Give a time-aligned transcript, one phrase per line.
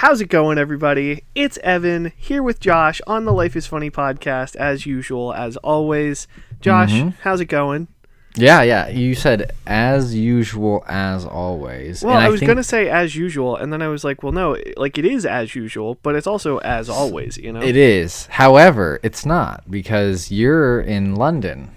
[0.00, 1.24] How's it going, everybody?
[1.34, 6.26] It's Evan here with Josh on the Life is Funny podcast, as usual, as always.
[6.62, 7.08] Josh, Mm-hmm.
[7.20, 7.86] how's it going?
[8.34, 8.88] Yeah, yeah.
[8.88, 12.02] You said as usual, as always.
[12.02, 14.32] Well, And I was think- gonna say as usual, and then I was like, well,
[14.32, 17.60] no, like it is as usual, but it's also as always, you know?
[17.60, 18.24] It is.
[18.30, 21.72] However, it's not because you're in London.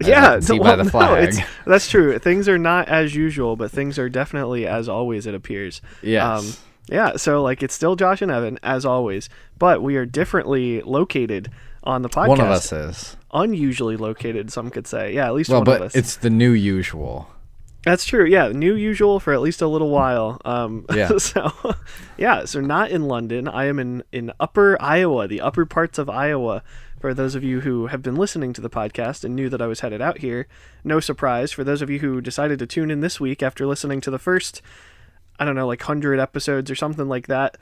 [0.00, 0.90] yeah, can see well, by the
[1.40, 2.16] no, that's true.
[2.20, 5.26] Things are not as usual, but things are definitely as always.
[5.26, 5.82] It appears.
[6.00, 6.60] Yes.
[6.88, 7.16] Yeah.
[7.16, 11.50] So like, it's still Josh and Evan as always, but we are differently located
[11.84, 12.28] on the podcast.
[12.28, 13.16] One of us is.
[13.32, 14.50] unusually located.
[14.52, 15.14] Some could say.
[15.14, 15.94] Yeah, at least Well, one of but us.
[15.94, 17.30] it's the new usual.
[17.84, 18.24] That's true.
[18.24, 20.40] Yeah, new usual for at least a little while.
[20.44, 21.16] Um, Yeah.
[21.18, 21.52] so,
[22.18, 22.44] yeah.
[22.44, 23.46] So not in London.
[23.46, 26.64] I am in in Upper Iowa, the upper parts of Iowa.
[27.00, 29.66] For those of you who have been listening to the podcast and knew that I
[29.68, 30.48] was headed out here,
[30.82, 31.52] no surprise.
[31.52, 34.18] For those of you who decided to tune in this week after listening to the
[34.18, 34.62] first,
[35.38, 37.58] I don't know, like hundred episodes or something like that,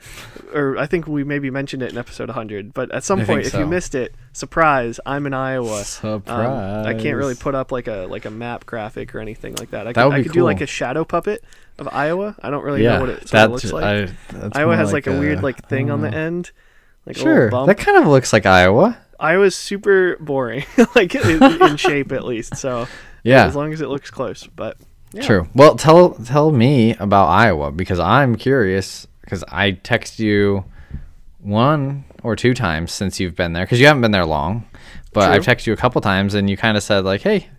[0.53, 2.73] or I think we maybe mentioned it in episode hundred.
[2.73, 4.99] But at some I point, if you missed it, surprise!
[5.05, 5.83] I'm in Iowa.
[5.83, 6.85] Surprise.
[6.85, 9.71] Um, I can't really put up like a like a map graphic or anything like
[9.71, 9.87] that.
[9.87, 11.43] I That could, I could do like a shadow puppet
[11.77, 12.35] of Iowa.
[12.41, 13.83] I don't really yeah, know what it, that's, looks like.
[13.83, 16.51] I, that's Iowa has like, a weird uh, like thing on the end,
[17.05, 18.97] like a Sure, that kind of looks like Iowa.
[19.19, 22.57] Iowa's super boring, like in, in shape at least.
[22.57, 22.87] So
[23.23, 24.77] Yeah, as long as it looks close, but
[25.15, 25.25] yeah.
[25.25, 25.47] true.
[25.55, 30.65] Well, tell tell me about Iowa because I'm curious because I text you
[31.39, 34.67] one or two times since you've been there because you haven't been there long,
[35.13, 37.49] but I've texted you a couple times and you kind of said like, "Hey,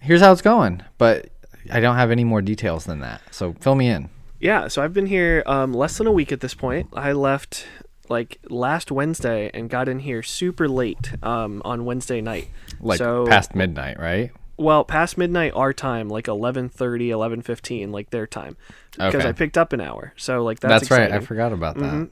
[0.00, 1.28] here's how it's going," but
[1.70, 3.20] I don't have any more details than that.
[3.30, 4.08] So fill me in.
[4.40, 6.88] Yeah, so I've been here um, less than a week at this point.
[6.92, 7.66] I left
[8.08, 12.48] like last Wednesday and got in here super late um, on Wednesday night.
[12.80, 14.30] Like so, past midnight, right?
[14.56, 16.70] Well past midnight our time like 11.30
[17.08, 18.56] 11.15 like their time
[18.92, 19.28] because Okay.
[19.28, 21.12] i picked up an hour so like that's, That's, right.
[21.12, 21.16] I.
[21.16, 21.24] Mm-hmm.
[21.26, 22.08] forgot about that.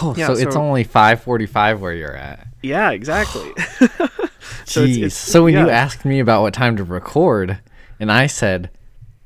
[0.00, 2.46] Oh, Yeah, so, it's so- only 5:45 where you're at.
[2.62, 3.88] yeah exactly So,
[4.64, 7.58] So it's- it's- so when you asked me about what time to record,
[8.00, 8.70] and I said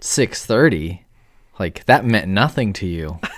[0.00, 1.00] 6:30,
[1.58, 3.18] like that meant nothing to you.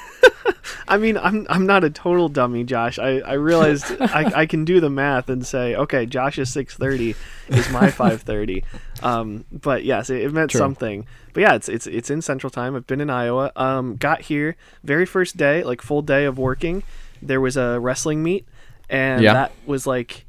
[0.89, 2.99] i mean i'm i'm not a total dummy josh.
[2.99, 7.15] I i realized I, I can do the math and say okay josh's 6.30
[7.49, 8.65] is my 5.30
[9.05, 10.59] um but yes it, it meant True.
[10.59, 11.07] something.
[11.35, 12.75] But yeah it's it's it's in central time.
[12.75, 13.53] I've been in iowa.
[13.55, 16.83] Um got here very first day like full day of working.
[17.23, 18.47] There was a wrestling meet
[18.91, 19.35] and Yeah.
[19.35, 20.25] that was like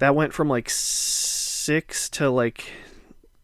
[0.00, 2.64] that went from like six to like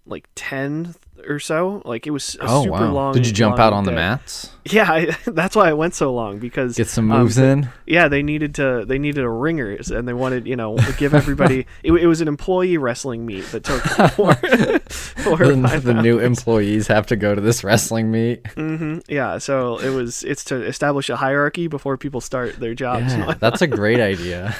[0.07, 0.95] like 10
[1.27, 2.93] or so like it was a oh super wow!
[2.93, 4.51] long Did you jump out on the mats?
[4.65, 7.69] yeah I, that's why i went so long because Get some um, moves in.
[7.87, 11.67] yeah they needed to they needed a ringers and they wanted you know give everybody
[11.83, 13.81] it, it was an employee wrestling meet that took
[14.13, 18.47] four, four or The, the new employees have to go to this wrestling meet.
[18.49, 23.15] hmm yeah so it was it's to establish a hierarchy before people start their jobs
[23.15, 24.55] Yeah, that's a great idea.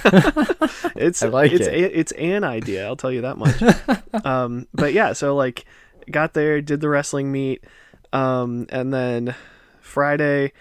[0.97, 1.75] it's I like it's it.
[1.75, 5.65] A, it's an idea i'll tell you that much um but yeah so like
[6.11, 7.65] got there did the wrestling meet
[8.13, 9.35] um and then
[9.81, 10.53] friday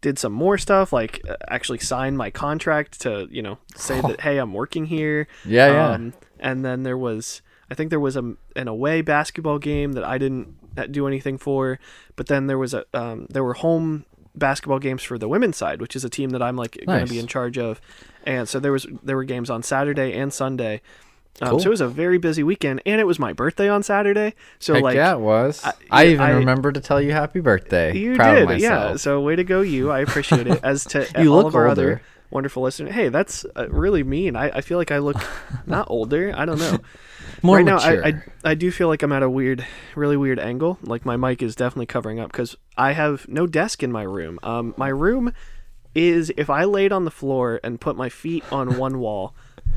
[0.00, 4.20] did some more stuff like uh, actually signed my contract to you know say that
[4.26, 5.26] hey i'm working here.
[5.44, 5.90] Yeah, yeah.
[5.90, 10.04] um, and then there was i think there was a, an away basketball game that
[10.04, 10.54] i didn't
[10.92, 11.80] do anything for
[12.14, 15.80] but then there was a um, there were home basketball games for the women's side
[15.80, 17.80] which is a team that i'm like going to be in charge of.
[18.24, 20.82] And so there was there were games on saturday and sunday
[21.42, 24.34] um, so it was a very busy weekend and it was my birthday on saturday
[24.58, 25.62] so Heck like yeah, it was.
[25.64, 27.96] I- I, even I- remember to tell you happy birthday.
[27.96, 28.96] you Proud did yeah.
[28.96, 29.90] so way to go you.
[29.90, 30.60] I appreciate it.
[30.62, 34.34] As to You all look of our other wonderful listeners hey that's uh, really mean.
[34.34, 35.16] I, I feel like i look
[35.66, 36.32] not older.
[36.36, 36.78] I don't know.
[37.42, 38.00] More right mature.
[38.00, 39.64] now I, I i do feel like i'm at a weird
[39.94, 40.78] really weird angle.
[40.82, 44.38] Like my mic is definitely covering up because i have no desk in my room.
[44.42, 45.32] Um my room
[45.94, 49.34] is if i laid on the floor and put my feet on one wall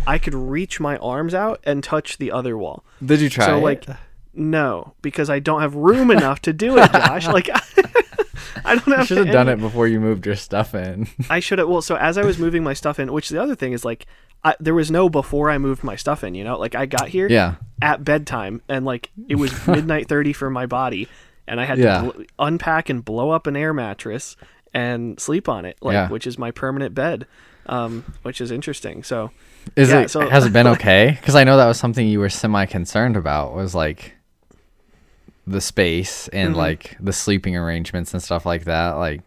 [0.07, 3.45] i could reach my arms out and touch the other wall Did you try?
[3.45, 3.61] so it?
[3.61, 3.85] like
[4.33, 7.49] no because i don't have room enough to do it josh like
[8.65, 11.07] i don't you have should have done it before you moved your stuff in.
[11.29, 11.67] I should have.
[11.69, 14.05] Well, so as I was moving my stuff in, which the other thing is like,
[14.43, 16.35] I, there was no before I moved my stuff in.
[16.35, 17.55] You know, like I got here yeah.
[17.81, 21.07] at bedtime, and like it was midnight thirty for my body,
[21.47, 22.01] and I had Yeah.
[22.01, 24.35] to bl- unpack and blow up an air mattress
[24.73, 26.09] and sleep on it, like Yeah.
[26.09, 27.25] which is my permanent bed,
[27.65, 29.03] um, which is interesting.
[29.03, 29.31] So
[29.75, 31.17] Is Yeah, it so- has it been okay?
[31.19, 33.53] Because I know that was something you were semi concerned about.
[33.53, 34.13] Was like
[35.47, 36.57] the space and Mm-hmm.
[36.57, 38.91] like the sleeping arrangements and stuff like that.
[38.93, 39.21] Like,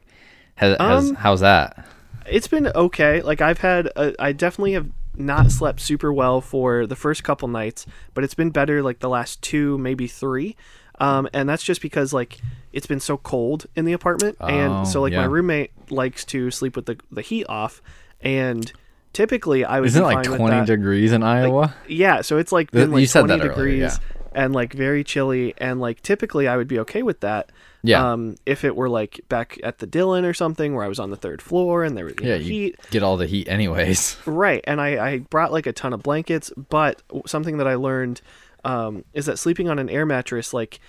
[0.57, 1.87] has, has Um, how's that?
[2.27, 3.21] it's been okay.
[3.23, 7.49] Like I've had, a, I definitely have not slept super well for the first couple
[7.49, 10.57] nights, but it's been better like the last two, maybe three.
[11.01, 12.39] Um, and that's just because like
[12.73, 16.51] it's been so cold in the apartment, Oh, and so like my roommate likes to
[16.53, 17.83] sleep with the the heat off,
[18.21, 18.73] and
[19.13, 21.75] typically I was Isn't it like 20 degrees in Iowa?
[21.89, 24.43] Yeah, so it's like been like you said 20 that earlier, degrees yeah.
[24.43, 27.51] and like very chilly and like typically I would be okay with that.
[27.83, 28.13] Yeah.
[28.13, 31.11] Um if it were like back at the Dillon or something where I was on
[31.11, 32.77] the third floor and there was yeah, heat.
[32.91, 34.17] get all the heat anyways.
[34.27, 34.63] Right.
[34.67, 38.21] And I I brought like a ton of blankets, but something that I learned
[38.65, 40.81] um is that sleeping on an air mattress like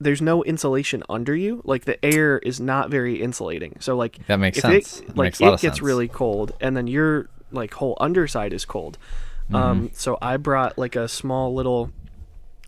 [0.00, 1.62] there's no insulation under you.
[1.64, 3.76] Like the air is not very insulating.
[3.80, 5.00] So like That makes sense.
[5.00, 5.82] It, like it gets sense.
[5.82, 8.98] really cold, and then your like whole underside is cold.
[9.46, 9.56] Mm-hmm.
[9.56, 11.90] Um, so I brought like a small little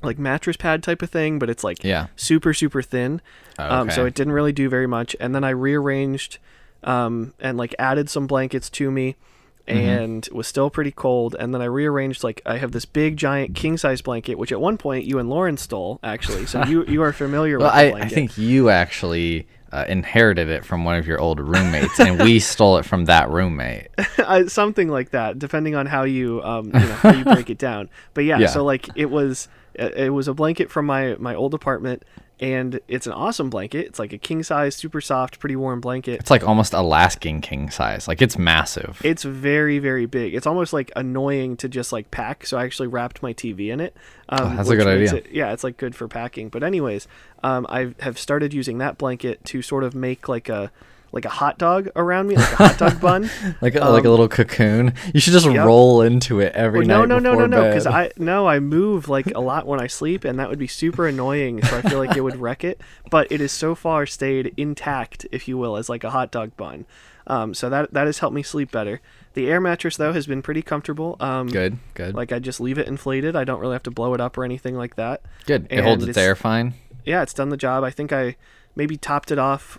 [0.03, 2.09] like mattress pad type of thing, but it's like Yeah.
[2.17, 3.21] super super thin.
[3.59, 5.15] Um, so it didn't really do very much.
[5.21, 6.39] And then I rearranged
[6.83, 9.17] um, and like added some blankets to me.
[9.67, 9.79] Mm-hmm.
[9.79, 12.23] And it was still pretty cold, and then I rearranged.
[12.23, 15.31] Like I have this big, giant king size blanket, which at one point you and
[15.31, 16.45] Lauren stole, actually.
[16.45, 20.65] So you you are familiar Well, with I, I think you actually uh, inherited it
[20.65, 23.89] from one of your old roommates, and we stole it from that roommate.
[24.19, 27.59] uh, something like that, depending on how you um you know how you break it
[27.59, 27.89] down.
[28.13, 28.47] But yeah, Yeah.
[28.49, 32.05] so like it was it was a blanket from my my old apartment,
[32.41, 33.87] and it's an awesome blanket.
[33.87, 36.21] It's like a king size, super soft, pretty warm blanket.
[36.21, 38.09] It's like almost Alaskan king size.
[38.09, 39.01] Like it's massive.
[39.05, 40.35] It's very very big.
[40.35, 42.47] It's almost like annoying to just like pack.
[42.47, 43.97] So I actually wrapped my TV in it.
[44.29, 45.15] Um, Oh, that's a good idea.
[45.15, 46.49] It, yeah, it's like good for packing.
[46.49, 47.07] But anyways,
[47.43, 50.73] um, I have started using that blanket to sort of make like a
[51.15, 53.31] like a hot dog around me, like a hot dog bun.
[53.61, 54.95] like a, like a little cocoon.
[55.15, 55.65] You should just um, yep.
[55.65, 57.09] roll into it every Well, night.
[57.09, 57.87] no, no, no, no, no, because.
[57.87, 61.07] I no, I move like a lot when I sleep, and that would be super
[61.07, 61.63] annoying.
[61.63, 62.81] So I feel like it would wreck it.
[63.11, 66.57] But it has so far stayed intact, if you will, as like a hot dog
[66.57, 66.85] bun.
[67.29, 69.01] Um, so that that has helped me sleep better.
[69.35, 71.17] The air mattress though has been pretty comfortable.
[71.21, 73.37] Um, good, good, Like I just leave it inflated.
[73.37, 75.23] I don't really have to blow it up or anything like that.
[75.47, 75.67] good.
[75.71, 76.75] It and holds its air fine.
[77.05, 77.85] Yeah, it's done the job.
[77.85, 78.37] I think I
[78.77, 79.79] maybe topped it off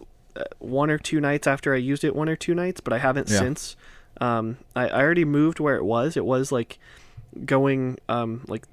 [0.59, 3.29] one or two nights after I used it one or two nights, but I haven't
[3.29, 3.39] Yeah.
[3.39, 3.75] since.
[4.21, 6.15] Um, I, I already moved where it was.
[6.17, 6.79] It was like
[7.45, 8.63] going um, like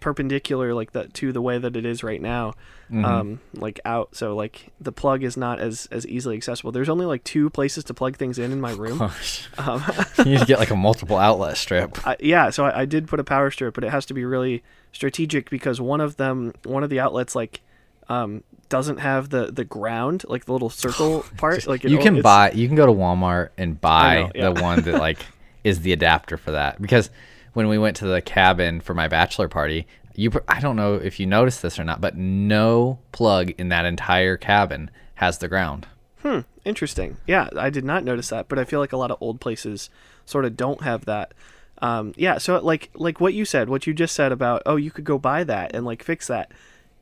[0.00, 2.54] perpendicular like that to the way that it is right now
[2.90, 3.04] Mm-hmm.
[3.04, 7.04] um like out so like the plug is not as as easily accessible there's only
[7.04, 9.02] like two places to plug things in in my room
[9.58, 9.84] um,
[10.20, 11.98] you need to get like a multiple outlet strip.
[12.06, 14.24] I, yeah, so I, I did put a power strip, but it has to be
[14.24, 14.62] really
[14.92, 17.60] strategic because one of them, one of the outlets, like,
[18.08, 21.66] um, doesn't have the the ground, like the little circle part.
[21.66, 22.50] Like you can buy.
[22.52, 24.50] You can go to Walmart and buy know, yeah.
[24.50, 25.18] the one that like
[25.64, 26.80] is the adapter for that.
[26.80, 27.10] Because
[27.52, 31.20] when we went to the cabin for my bachelor party, you I don't know if
[31.20, 35.86] you noticed this or not, but no plug in that entire cabin has the ground.
[36.22, 37.16] Hmm, interesting.
[37.26, 39.90] Yeah, I did not notice that, but I feel like a lot of old places
[40.26, 41.32] sort of don't have that.
[41.80, 44.90] Um, yeah, so like like what you said, what you just said about oh you
[44.90, 46.50] could go buy that and like fix that.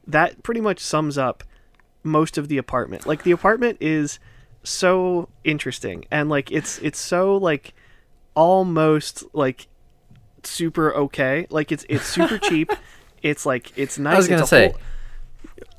[0.06, 1.43] That pretty much sums up
[2.03, 3.06] most of the apartment.
[3.06, 4.19] Like the apartment is
[4.62, 7.75] so interesting and like it's it's so like
[8.35, 9.67] almost like
[10.43, 11.47] super okay.
[11.50, 12.70] Like it's it's super cheap.
[13.23, 14.14] It's like it's nice.
[14.14, 14.81] I was gonna a say, whole-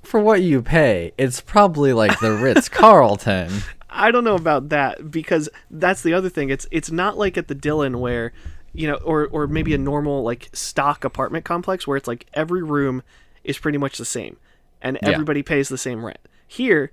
[0.03, 3.51] for what you pay, it's probably like the Ritz Carlton.
[3.89, 6.49] I don't know about that because that's the other thing.
[6.49, 8.33] It's it's not like at the Dylan where
[8.73, 12.61] you know, or or maybe a normal like stock apartment complex where it's like every
[12.63, 13.01] room
[13.47, 14.37] is pretty much the same
[14.81, 15.09] and Yeah.
[15.09, 16.19] everybody pays the same rent.
[16.47, 16.91] Here,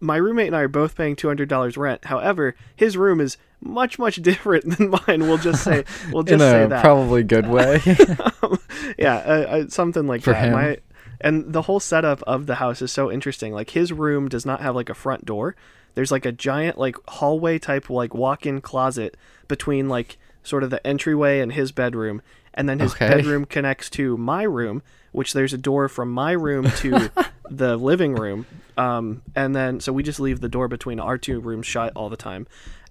[0.00, 2.04] my roommate and I are both paying two hundred dollars rent.
[2.04, 5.22] However, his room is much much different than mine.
[5.26, 7.80] We'll just say we'll just say that probably good way.
[8.98, 10.44] yeah, uh, uh, something like For that.
[10.44, 10.52] him.
[10.52, 10.78] My
[11.20, 13.52] and the whole setup of the house is so interesting.
[13.52, 15.56] Like his room does not have like a front door.
[15.94, 19.16] There's like a giant like hallway type like walk-in closet
[19.48, 22.20] between like sort of the entryway and his bedroom,
[22.54, 23.08] and then his Okay.
[23.08, 24.82] bedroom connects to my room,
[25.12, 27.10] which there's a door from my room to
[27.50, 28.46] the living room.
[28.76, 32.08] Um, and then so we just leave the door between our two rooms shut all
[32.08, 32.46] the time.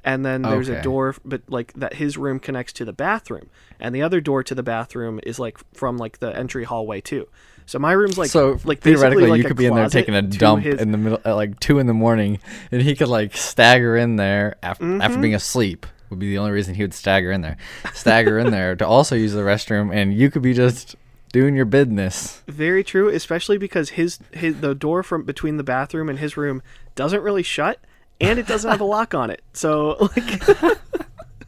[0.06, 3.96] And then there's a door, but like that his room connects to the bathroom, and
[3.96, 7.30] the other door to the bathroom is like from like the entry hallway too.
[7.66, 10.22] So my room's like so like theoretically, like you could be in there taking a
[10.22, 12.40] dump his- in the middle at like two in the morning,
[12.70, 15.02] and he could like stagger in there after Mm-hmm.
[15.02, 15.86] after being asleep.
[16.14, 17.58] Would be the only reason he would stagger in there,
[17.94, 20.96] stagger in there to also use the restroom, and you could be just
[21.32, 22.44] doing your business.
[22.48, 26.62] Very true, especially because his his the door from between the bathroom and his room
[26.96, 27.80] doesn't really shut,
[28.22, 29.42] and it doesn't have a lock on it.
[29.54, 30.44] So like,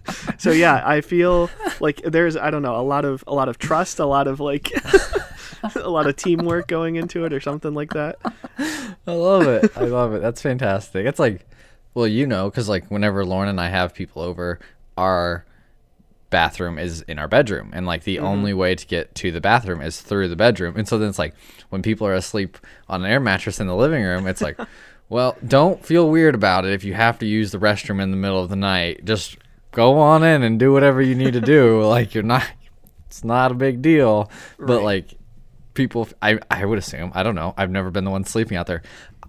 [0.40, 3.60] so yeah, I feel like there's I don't know a lot of a lot of
[3.60, 4.72] trust, a lot of like
[5.76, 8.18] a lot of teamwork going into it, or something like that.
[9.08, 9.72] I love it.
[9.78, 10.22] I love it.
[10.22, 11.06] That's fantastic.
[11.06, 11.46] It's like,
[11.96, 14.60] well, you know, because like whenever Lauren and I have people over,
[14.98, 15.46] our
[16.30, 18.26] bathroom is in our bedroom and like the mm-hmm.
[18.26, 21.20] only way to get to the bathroom is through the bedroom and so then it's
[21.20, 21.34] like
[21.70, 22.58] when people are asleep
[22.90, 24.60] on an air mattress in the living room it's like
[25.10, 28.18] well don't feel weird about it if you have to use the restroom in the
[28.18, 29.06] middle of the night.
[29.06, 29.38] Just
[29.72, 31.82] go on in and do whatever you need to do.
[31.86, 32.46] Like you're not
[33.08, 34.30] it's not a big deal.
[34.58, 34.84] But Right.
[34.84, 35.14] like
[35.74, 38.68] people I, I would assume i don't know i've never been the one sleeping out
[38.68, 38.82] there.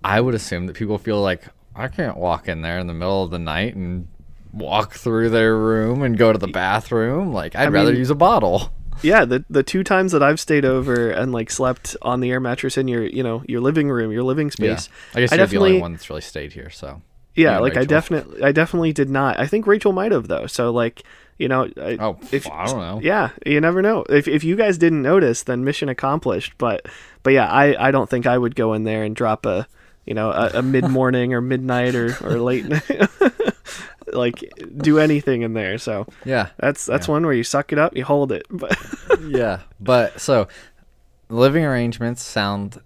[0.02, 1.44] I would assume that people feel like
[1.76, 4.08] i can't walk in there in the middle of the night and
[4.52, 8.14] walk through their room and go to the bathroom like i'd rather mean- use a
[8.14, 12.30] bottle Yeah, the the two times that I've stayed over and like slept on the
[12.30, 14.88] air mattress in your you know your living room, your living space.
[15.14, 17.02] i guess I you're the only definitely- one that's really stayed here so
[17.34, 19.38] Yeah, and like I definitely I definitely did not.
[19.38, 20.46] I think Rachel might have though.
[20.46, 21.02] So like
[21.36, 24.02] you know, I, oh if i don't know yeah, you never know.
[24.08, 26.54] If if you guys didn't notice, then mission accomplished.
[26.56, 26.86] But
[27.22, 29.66] but yeah, I I don't think I would go in there and drop a
[30.06, 33.08] you know a, a mid morning or midnight or or late night.
[34.12, 34.40] like
[34.78, 35.78] do anything in there.
[35.78, 38.46] So yeah that's that's one where you suck it up, you hold it.
[38.50, 38.78] But
[39.26, 40.48] yeah but so
[41.28, 42.80] living arrangements sound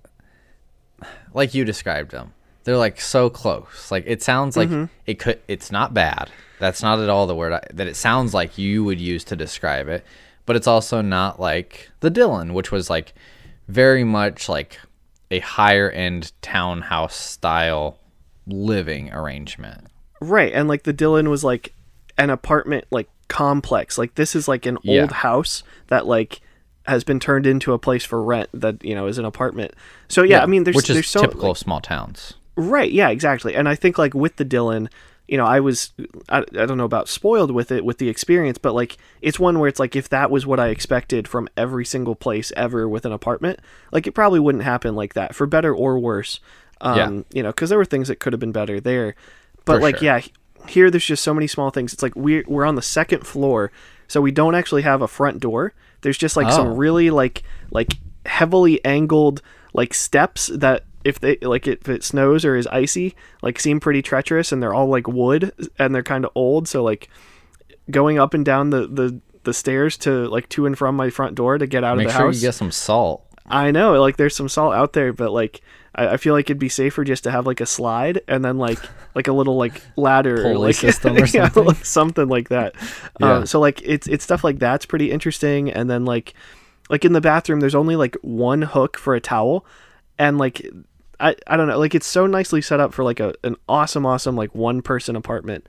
[1.34, 2.32] like you described them
[2.64, 4.84] they're like so close like it sounds like Mm-hmm.
[5.06, 8.32] it could it's not bad that's not at all the word I, that it sounds
[8.34, 10.04] like you would use to describe it
[10.46, 13.12] but it's also not like the Dylan which was like
[13.68, 14.78] very much like
[15.30, 17.98] a higher end townhouse style
[18.46, 19.86] living arrangement
[20.22, 21.72] Right, and like the Dylan was like
[22.18, 23.96] an apartment like complex.
[23.96, 25.02] Like this is like an Yeah.
[25.02, 26.42] old house that like
[26.86, 29.72] has been turned into a place for rent that you know is an apartment.
[30.08, 32.92] So yeah, I mean there's which is there's so typical like- of small towns right,
[32.92, 33.54] yeah, exactly.
[33.54, 34.88] And I think like with the Dylan,
[35.30, 35.92] you know, I was
[36.28, 39.58] I, I don't know about spoiled with it with the experience, but like it's one
[39.60, 43.06] where it's like if that was what I expected from every single place ever with
[43.06, 43.60] an apartment,
[43.92, 46.40] like it probably wouldn't happen like that for better or worse.
[46.80, 47.22] Um, Yeah.
[47.32, 49.14] you know, because there were things that could have been better there.
[49.64, 50.06] But For like, sure.
[50.06, 50.20] yeah,
[50.68, 51.92] here there's just so many small things.
[51.92, 53.70] It's like we're we're on the second floor,
[54.08, 55.72] so we don't actually have a front door.
[56.00, 56.56] There's just like Oh.
[56.56, 59.42] some really like like heavily angled
[59.74, 64.00] like steps that if they like if it snows or is icy, like seem pretty
[64.00, 66.66] treacherous, and they're all like wood and they're kind of old.
[66.66, 67.10] So like
[67.90, 71.34] going up and down the the the stairs to like to and from my front
[71.34, 72.36] door to get out make of the sure house.
[72.36, 75.60] you get some salt I know, like there's some salt out there, but like
[75.94, 78.58] I, I feel like it'd be safer just to have like a slide and then
[78.58, 78.78] like
[79.14, 81.64] like a little like ladder or like system or yeah, something?
[81.64, 82.74] like, something like that.
[83.18, 83.38] Yeah.
[83.38, 85.70] Um, so like it's it's stuff like that's pretty interesting.
[85.70, 86.34] And then like
[86.88, 89.66] like in the bathroom, there's only like one hook for a towel,
[90.18, 90.64] and like
[91.20, 94.06] I I don't know, like it's so nicely set up for like a an awesome
[94.06, 95.66] awesome like one person apartment,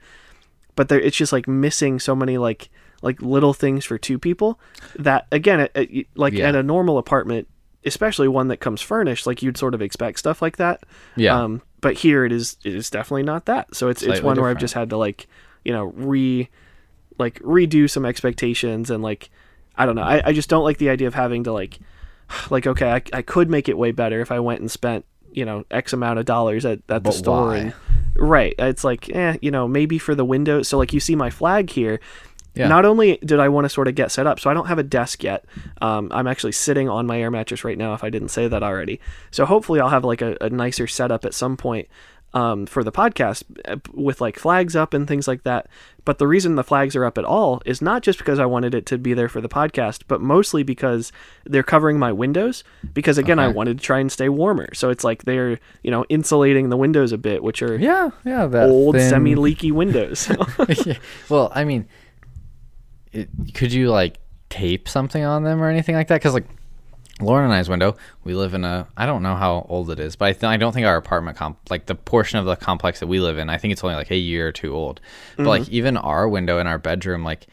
[0.76, 2.70] but there it's just like missing so many like
[3.02, 4.58] like little things for two people
[4.96, 6.48] that again it, it, like Yeah.
[6.48, 7.48] at a normal apartment
[7.84, 10.84] especially one that comes furnished like you'd sort of expect stuff like that
[11.16, 11.36] Yeah.
[11.36, 14.40] um but here it is it is definitely not that so it's it's Slightly one
[14.40, 15.26] where i've just had to like
[15.64, 16.48] you know re
[17.18, 19.30] like redo some expectations and like
[19.74, 21.80] i don't know i, I just don't like the idea of having to like
[22.50, 25.44] like okay I, I could make it way better if i went and spent you
[25.44, 27.56] know x amount of dollars at, at the store why?
[27.58, 27.74] and
[28.16, 31.30] right it's like eh you know maybe for the windows so like you see my
[31.30, 31.98] flag here
[32.54, 32.68] Yeah.
[32.68, 34.78] not only did I want to sort of get set up, so I don't have
[34.78, 35.46] a desk yet.
[35.80, 38.62] Um, I'm actually sitting on my air mattress right now, if I didn't say that
[38.62, 39.00] already.
[39.30, 41.88] So hopefully I'll have like a, a nicer setup at some point
[42.34, 45.68] um, for the podcast uh, with like flags up and things like that.
[46.04, 48.74] But the reason the flags are up at all is not just because I wanted
[48.74, 51.12] it to be there for the podcast, but mostly because
[51.44, 52.64] they're covering my windows.
[52.92, 54.74] Because again, I wanted to try and stay warmer.
[54.74, 58.46] So it's like they're, you know, insulating the windows a bit, which are yeah yeah
[58.46, 60.28] that old thin- semi leaky windows.
[60.86, 60.98] Yeah.
[61.28, 61.86] well, I mean,
[63.12, 66.16] it, could you like tape something on them or anything like that?
[66.16, 66.46] Because like
[67.20, 70.16] Lauren and I's window, we live in a I don't know how old it is,
[70.16, 73.00] but I th- I don't think our apartment comp like the portion of the complex
[73.00, 75.00] that we live in, I think it's only like a year or two old.
[75.36, 77.46] But like even our window in our bedroom, like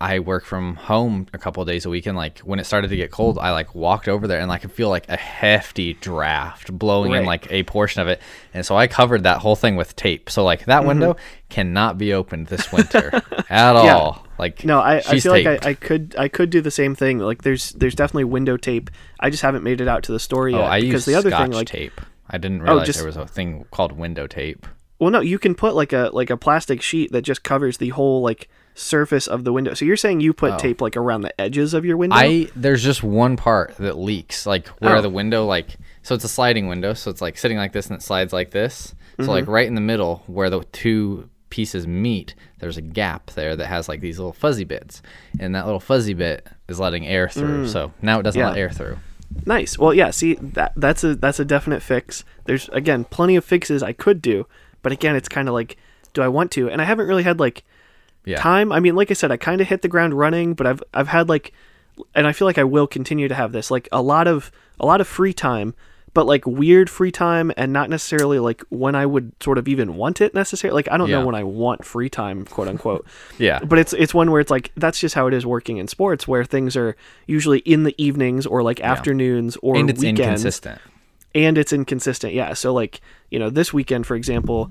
[0.00, 2.88] I work from home a couple of days a week, and like when it started
[2.90, 5.16] to get cold, I like walked over there and like I could feel like a
[5.16, 8.20] hefty draft blowing in like a portion of it,
[8.52, 10.30] and so I covered that whole thing with tape.
[10.30, 10.70] So like Mm-hmm.
[10.70, 11.16] that window
[11.48, 13.10] cannot be opened this winter
[13.48, 13.96] at Yeah.
[13.96, 14.23] all.
[14.38, 15.46] Like No, I, I feel like.
[15.46, 17.18] I, I could I could do the same thing.
[17.18, 18.90] Like there's there's definitely window tape.
[19.20, 20.60] I just haven't made it out to the store yet.
[20.60, 22.00] oh, I because use the other scotch thing, like, Oh, tape.
[22.28, 24.66] I didn't realize just- there was a thing called window tape.
[24.98, 27.90] well, no, you can put like a like a plastic sheet that just covers the
[27.90, 29.72] whole like surface of the window.
[29.74, 30.58] So you're saying you put Oh.
[30.58, 32.16] tape like around the edges of your window?
[32.16, 35.00] I there's just one part that leaks, like where Oh.
[35.02, 37.96] the window like so it's a sliding window, so it's like sitting like this and
[37.96, 38.94] it slides like this.
[39.16, 39.30] So Mm-hmm.
[39.30, 43.66] like right in the middle where the two pieces meet, there's a gap there that
[43.66, 45.02] has like these little fuzzy bits,
[45.38, 47.68] and that little fuzzy bit is letting air through.
[47.68, 48.44] So now it doesn't Mm.
[48.44, 48.48] Yeah.
[48.50, 48.98] let air through.
[49.46, 49.78] Nice.
[49.78, 50.10] Well, yeah.
[50.10, 52.24] See that that's a that's a definite fix.
[52.46, 54.46] There's again plenty of fixes I could do,
[54.82, 55.76] but again, it's kind of like,
[56.12, 56.68] do I want to?
[56.68, 57.62] And I haven't really had like
[58.24, 58.38] Yeah.
[58.38, 58.72] time.
[58.72, 61.08] I mean, like I said, I kind of hit the ground running, but I've I've
[61.08, 61.52] had like,
[62.16, 64.86] and I feel like I will continue to have this like a lot of a
[64.86, 65.74] lot of free time,
[66.14, 69.96] but like weird free time, and not necessarily like when I would sort of even
[69.96, 70.76] want it necessarily.
[70.76, 71.18] Like I don't Yeah.
[71.20, 73.04] know when I want free time, quote unquote.
[73.38, 73.58] Yeah.
[73.62, 76.26] But it's it's one where it's like that's just how it is working in sports,
[76.26, 80.80] where things are usually in the evenings or like afternoons or and it's weekends inconsistent.
[81.34, 82.32] and it's inconsistent.
[82.32, 82.54] Yeah.
[82.54, 84.70] So like, you know, this weekend, for example,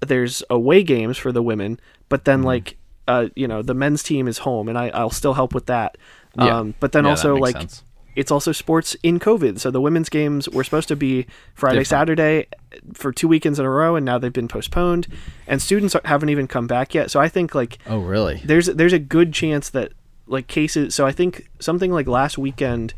[0.00, 2.46] there's away games for the women, but then Mm-hmm.
[2.46, 2.76] like,
[3.08, 5.96] uh, you know, the men's team is home, and I, I'll still help with that.
[6.38, 6.58] Yeah.
[6.58, 7.82] Um, but then Yeah, also like, sense.
[8.16, 9.60] It's also sports in COVID.
[9.60, 11.86] So the women's games were supposed to be Friday, Different.
[11.88, 12.46] Saturday
[12.94, 15.06] for two weekends in a row, and now they've been postponed,
[15.46, 17.10] and students are- haven't even come back yet.
[17.10, 18.40] So I think like Oh, really?
[18.44, 19.92] there's there's a good chance that
[20.28, 22.92] like cases so i think something like last weekend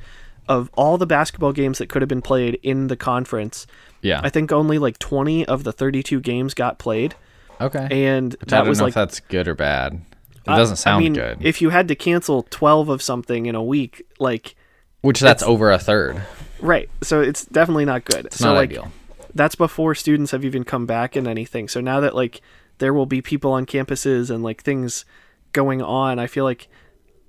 [0.49, 3.67] of all the basketball games that could have been played in the conference
[4.01, 4.23] Yeah.
[4.25, 7.15] i think only like 20 of the 32 games got played
[7.61, 7.87] okay.
[7.91, 10.01] and Which I that don't was know like if that's good or bad.
[10.37, 11.37] It doesn't sound I mean, good.
[11.43, 14.57] if you had to cancel 12 of something in a week like
[15.01, 16.23] Which that's over a third.
[16.61, 18.91] right so it's definitely not good It's so not like ideal.
[19.35, 21.69] that's before students have even come back and anything.
[21.69, 22.41] So now that like
[22.79, 25.05] there will be people on campuses and like things
[25.53, 26.69] going on, I feel like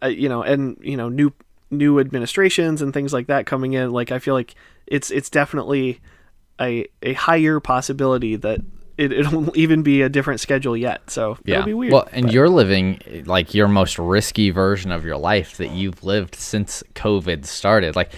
[0.01, 1.31] uh, you know, and you know, new
[1.71, 4.55] new administrations and things like that coming in, like I feel like
[4.87, 5.99] it's it's definitely
[6.59, 8.61] a a higher possibility that
[8.99, 11.09] it, it'll even be a different schedule yet.
[11.09, 11.55] So Yeah.
[11.55, 11.93] it'll be weird.
[11.93, 16.03] Well, and but- you're living like your most risky version of your life that you've
[16.03, 17.95] lived since COVID started.
[17.95, 18.11] Like,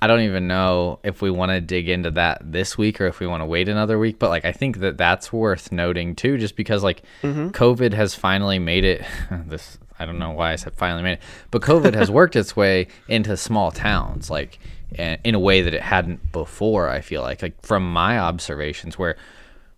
[0.00, 3.18] I don't even know if we want to dig into that this week or if
[3.18, 4.20] we want to wait another week.
[4.20, 7.48] But like, I think that that's worth noting too, just because like Mm-hmm.
[7.48, 9.04] COVID has finally made it.
[9.48, 12.54] This I don't know why I said finally made it, but COVID has worked its
[12.54, 14.60] way into small towns, like
[14.96, 16.88] in a way that it hadn't before.
[16.88, 19.16] I feel like, like from my observations, where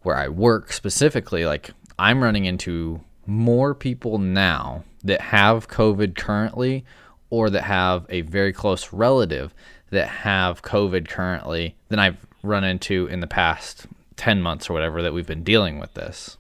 [0.02, 6.84] where I work specifically, like I'm running into more people now that have COVID currently
[7.30, 9.54] or that have a very close relative
[9.90, 15.02] that have COVID currently than I've run into in the past 10 months or whatever
[15.02, 16.36] that we've been dealing with this.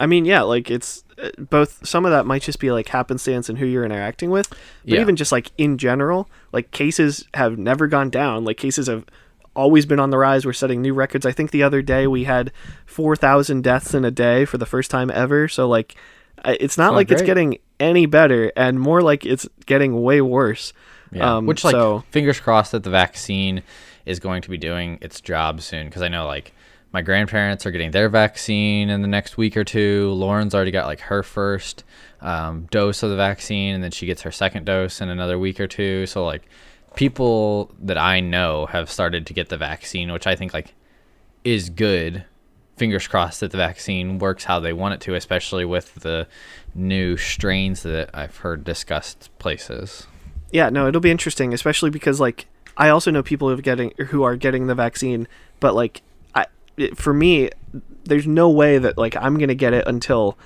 [0.00, 1.86] I mean, yeah, like it's uh, both.
[1.86, 5.00] Some of that might just be like happenstance and who you're interacting with, but Yeah.
[5.00, 8.44] even just like in general, like cases have never gone down.
[8.44, 9.04] Like cases have
[9.54, 10.46] always been on the rise.
[10.46, 11.26] We're setting new records.
[11.26, 12.52] I think the other day we had
[12.86, 15.48] four thousand deaths in a day for the first time ever.
[15.48, 15.96] So like,
[16.44, 20.72] it's not like it's getting any better, and more like it's getting way worse.
[21.12, 21.36] Yeah.
[21.36, 23.62] Um, Which, like, so fingers crossed that the vaccine
[24.06, 25.86] is going to be doing its job soon.
[25.86, 26.54] Because I know, like,
[26.90, 30.10] my grandparents are getting their vaccine in the next week or two.
[30.12, 31.84] Lauren's already got, like, her first
[32.22, 35.60] um, dose of the vaccine, and then she gets her second dose in another week
[35.60, 36.06] or two.
[36.06, 36.42] So, like,
[36.94, 40.74] people that I know have started to get the vaccine, which I think, like,
[41.44, 42.24] is good.
[42.76, 46.26] Fingers crossed that the vaccine works how they want it to, especially with the
[46.74, 50.06] new strains that I've heard discussed places.
[50.50, 53.92] yeah, no, it'll be interesting, especially because like I also know people who are getting
[54.08, 55.28] who are getting the vaccine,
[55.60, 56.02] but like
[56.34, 57.50] I, it, for me,
[58.04, 60.38] there's no way that like I'm gonna get it until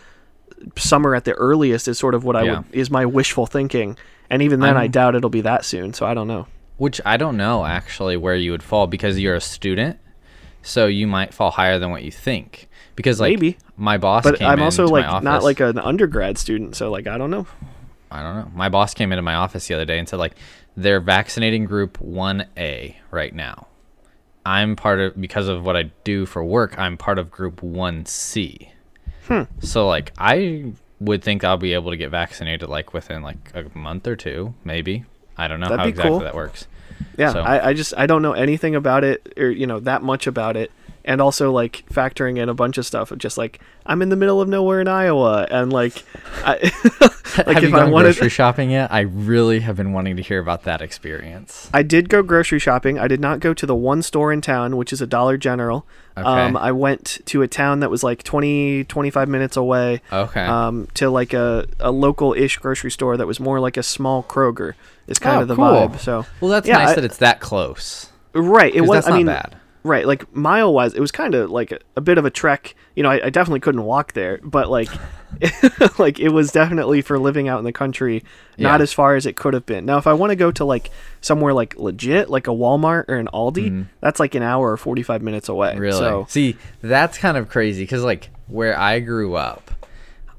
[0.76, 2.56] summer at the earliest is sort of what I Yeah.
[2.59, 3.96] would is my wishful thinking,
[4.31, 5.93] and even then I I'm- doubt it'll be that soon.
[5.93, 6.47] So I don't know.
[6.79, 9.99] Which I don't know actually where you would fall because you're a student,
[10.62, 12.69] so you might fall higher than what you think.
[12.97, 13.59] Because like Maybe.
[13.77, 17.17] my boss, But came I'm also like not like an undergrad student, so like I
[17.19, 17.47] don't know.
[18.11, 18.51] I don't know.
[18.55, 20.35] My boss came into my office the other day and said like
[20.77, 23.67] they're vaccinating group 1A right now.
[24.45, 28.69] I'm part of because of what I do for work, I'm part of group 1C.
[29.27, 29.43] Hmm.
[29.61, 33.66] So like I would think I'll be able to get vaccinated like within like a
[33.76, 35.04] month or two, maybe.
[35.37, 36.18] I don't know That'd how exactly cool.
[36.20, 36.66] that works.
[37.18, 40.02] Yeah, So- I, I just I don't know anything about it or you know that
[40.02, 40.70] much about it,
[41.07, 44.16] and also like factoring in a bunch of stuff of just like I'm in the
[44.16, 46.03] middle of nowhere in Iowa, and like,
[46.45, 46.55] I,
[47.01, 47.12] like
[47.47, 48.90] have if you I gone wanted, grocery shopping yet?
[48.92, 51.71] I really have been wanting to hear about that experience.
[51.73, 52.99] I did go grocery shopping.
[52.99, 55.87] I did not go to the one store in town, which is a Dollar General.
[56.19, 56.27] Okay.
[56.27, 60.01] Um, I went to a town that was like 20, 25 minutes away.
[60.12, 60.45] Okay.
[60.45, 64.73] Um, to like a, a local-ish grocery store that was more like a small Kroger.
[65.07, 65.64] Is kind Oh, of the cool.
[65.64, 66.01] vibe.
[66.01, 68.11] So well, that's yeah, nice I- that it's that close.
[68.35, 68.90] right, It was.
[69.05, 69.57] that's I mean, bad.
[69.87, 72.75] Right, like mile wise, it was kind of like a, a bit of a trek.
[72.96, 74.88] You know, I, I definitely couldn't walk there, but like,
[75.99, 78.25] like it was definitely for living out in the country,
[78.59, 78.83] not Yeah.
[78.83, 79.85] as far as it could have been.
[79.85, 83.16] Now, if I want to go to like somewhere like legit, like a Walmart or
[83.16, 85.70] an Aldi, that's like an hour or forty five minutes away.
[85.72, 85.81] Mm-hmm.
[85.81, 85.99] Really?
[85.99, 89.70] So See, that's kind of crazy because, like, where I grew up,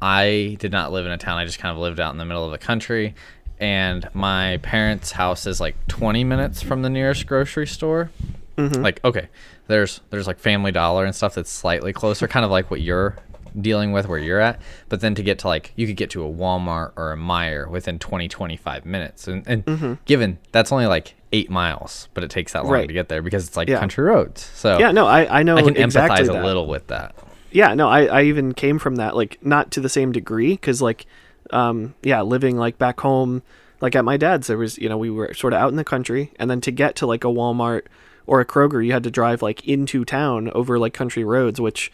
[0.01, 1.38] I did not live in a town.
[1.38, 3.15] I just kind of lived out in the middle of the country.
[3.60, 8.12] And my parents' house is like 20 minutes from the nearest grocery store.
[8.57, 8.81] Mm-hmm.
[8.81, 9.29] Like, okay,
[9.67, 13.15] there's there's like Family Dollar and stuff that's slightly closer, kind of like what you're
[13.59, 16.23] dealing with where you're at, but then to get to like you could get to
[16.23, 19.27] a Walmart or a Meijer within 20 25 minutes.
[19.27, 22.87] And, and given that's only like 8 miles, but it takes that long Right.
[22.87, 23.79] to get there because it's like Yeah.
[23.79, 24.41] country roads.
[24.43, 26.43] So Yeah, no, I, I know I can exactly empathize that.
[26.43, 27.15] a little with that.
[27.51, 30.81] yeah no i, I even came from that like not to the same degree because
[30.81, 31.05] like
[31.51, 33.41] um yeah living like back home
[33.81, 35.83] like at my dad's there was you know we were sort of out in the
[35.85, 37.83] country and then to get to like a walmart
[38.27, 41.91] or a kroger you had to drive like into town over like country roads which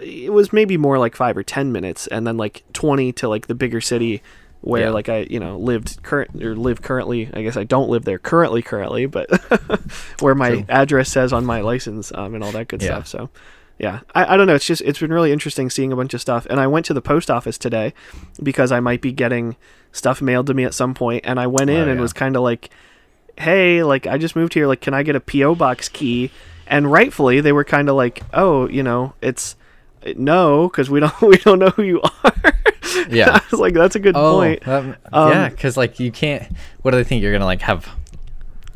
[0.00, 3.46] it was maybe more like five or ten minutes and then like 20 to like
[3.46, 4.22] the bigger city
[4.60, 4.90] where Yeah.
[4.90, 8.18] like i you know lived current or live currently i guess i don't live there
[8.18, 9.28] currently currently but
[10.20, 10.64] where my True.
[10.68, 13.02] address says on my license um, and all that good Yeah.
[13.02, 13.30] stuff so
[13.78, 16.20] yeah I, I don't know it's just it's been really interesting seeing a bunch of
[16.20, 17.92] stuff and i went to the post office today
[18.42, 19.56] because i might be getting
[19.92, 22.00] stuff mailed to me at some point and i went in Oh, and yeah.
[22.00, 22.70] was kind of like
[23.38, 26.30] hey like i just moved here like can i get a po box key
[26.66, 29.56] and rightfully they were kind of like oh you know it's
[30.16, 32.32] no because we don't we don't know who you are
[33.08, 33.30] Yeah.
[33.36, 36.44] i was like that's a good Oh, point Um, yeah, because like you can't.
[36.82, 37.88] What do they think you're gonna like have?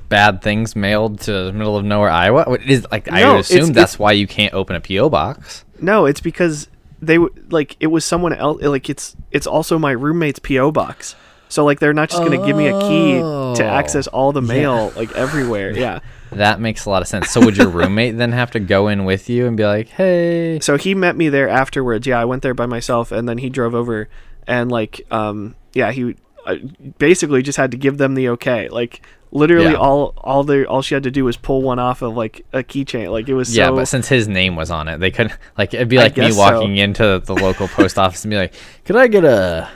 [0.08, 2.44] Bad things mailed to the middle of nowhere, Iowa.
[2.46, 3.08] What is like?
[3.12, 5.64] I would assume it's- that's it's- why you can't open a PO box.
[5.82, 6.66] No, it's because
[7.02, 7.18] they
[7.50, 8.62] like it was someone else.
[8.62, 11.14] Like it's it's also my roommate's PO box.
[11.48, 13.66] So like they're not just gonna give me a key to Oh.
[13.66, 15.70] access all the mail like everywhere.
[15.76, 16.00] Yeah.
[16.30, 17.30] That makes a lot of sense.
[17.30, 20.60] So would your roommate then have to go in with you and be like, "Hey,
[20.60, 22.06] So he met me there afterwards.
[22.06, 24.10] Yeah, I went there by myself, and then he drove over,
[24.46, 26.56] and like um yeah he uh,
[26.98, 28.68] basically just had to give them the okay.
[28.68, 29.00] Like
[29.32, 29.78] literally Yeah.
[29.78, 32.62] all all the all she had to do was pull one off of like a
[32.62, 33.10] keychain.
[33.10, 33.68] Like it was yeah"?
[33.68, 36.24] so But since his name was on it, they could like it'd be like me
[36.26, 36.40] guess so.
[36.42, 38.52] walking into the local post office and be like,
[38.84, 39.66] "Could I get a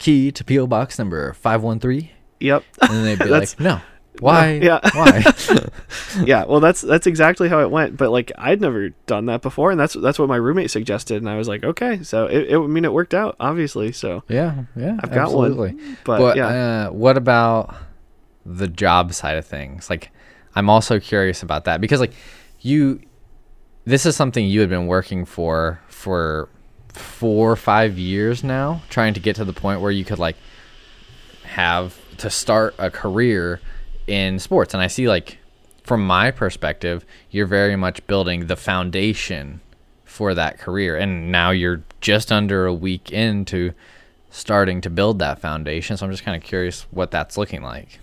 [0.00, 2.10] key to PO box number five one three?
[2.40, 2.64] yep.
[2.80, 3.80] And then they'd be like, "No,
[4.18, 4.54] why?
[4.54, 4.80] yeah.
[4.94, 5.22] why?"
[6.24, 7.96] yeah, well, that's that's exactly how it went.
[7.96, 11.28] But like, I'd never done that before, and that's that's what my roommate suggested, and
[11.28, 12.02] I was like, okay.
[12.02, 13.92] So it, it I mean, it worked out, obviously.
[13.92, 17.74] So, yeah, yeah, I've got one, but, But yeah, uh, what about
[18.44, 19.88] the job side of things?
[19.88, 20.10] Like,
[20.56, 22.14] I'm also curious about that because, like,
[22.60, 23.00] you,
[23.84, 26.48] this is something you had been working for for
[26.92, 30.36] four or five years now, trying to get to the point where you could like
[31.44, 33.60] have to start a career
[34.06, 34.74] in sports.
[34.74, 35.38] And I see, like,
[35.84, 39.60] from my perspective, you're very much building the foundation
[40.04, 40.96] for that career.
[40.96, 43.72] And now you're just under a week into
[44.30, 45.96] starting to build that foundation.
[45.96, 47.98] So I'm just kind of curious what that's looking like.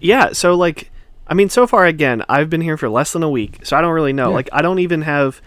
[0.00, 0.32] yeah.
[0.32, 0.90] So like,
[1.26, 3.80] I mean, so far again, I've been here for less than a week, so I
[3.80, 4.30] don't really know.
[4.30, 4.34] Yeah.
[4.34, 5.40] Like, I don't even have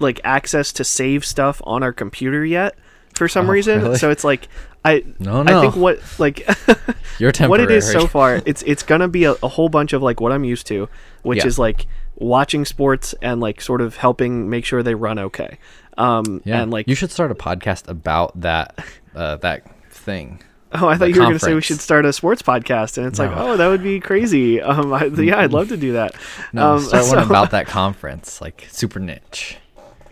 [0.00, 2.76] like access to save stuff on our computer yet
[3.14, 3.82] for some Oh, reason.
[3.82, 3.98] really?
[3.98, 4.48] So it's like,
[4.84, 5.58] I No, no.
[5.58, 6.48] I think what like
[7.18, 10.00] You're what it is so far it's it's gonna be a, a whole bunch of
[10.02, 10.88] like what i'm used to
[11.22, 11.46] which Yeah.
[11.48, 11.86] is like
[12.16, 15.58] watching sports and like sort of helping make sure they run okay
[15.98, 18.82] um Yeah, and like you should start a podcast about that
[19.14, 20.40] uh, that thing.
[20.72, 23.18] oh i thought you were gonna say we should start a sports podcast and it's
[23.18, 26.14] like oh that would be crazy um I, yeah i'd love to do that
[26.54, 29.58] No, um start so- one about that conference, like super niche.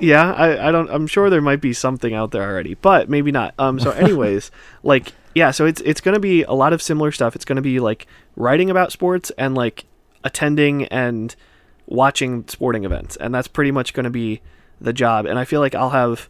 [0.00, 3.32] Yeah I, I don't i'm sure there might be something out there already but maybe
[3.32, 3.54] not.
[3.58, 4.50] Um so anyways
[4.82, 7.34] like yeah so it's it's gonna be a lot of similar stuff.
[7.36, 8.06] It's gonna be like
[8.36, 9.84] writing about sports and like
[10.24, 11.34] attending and
[11.86, 14.40] watching sporting events and that's pretty much gonna be
[14.80, 15.26] the job.
[15.26, 16.28] And i feel like i'll have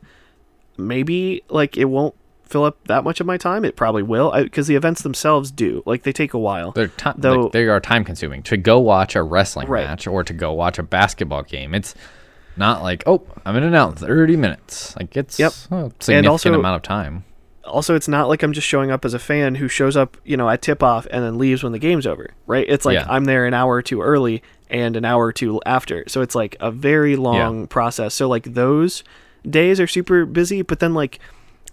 [0.77, 3.63] maybe like it won't fill up that much of my time.
[3.65, 5.83] It probably will because the events themselves do.
[5.85, 6.71] Like they take a while.
[6.73, 9.85] They're ti- Though- like, they are time consuming to go watch a wrestling Right.
[9.87, 11.75] match or to go watch a basketball game.
[11.75, 11.95] It's
[12.59, 14.97] not like oh I'm in and out in 30 minutes.
[14.97, 15.53] Like it's Yep.
[15.53, 17.25] a significant also- amount of time.
[17.65, 20.37] also it's not like I'm just showing up as a fan who shows up, you
[20.37, 22.65] know, at tip off and then leaves when the game's over, right?
[22.69, 23.07] It's like Yeah.
[23.09, 26.05] I'm there an hour or two early and an hour or two after.
[26.09, 28.15] So it's like a very long process.
[28.15, 29.05] So like those
[29.49, 31.19] days are super busy, but then like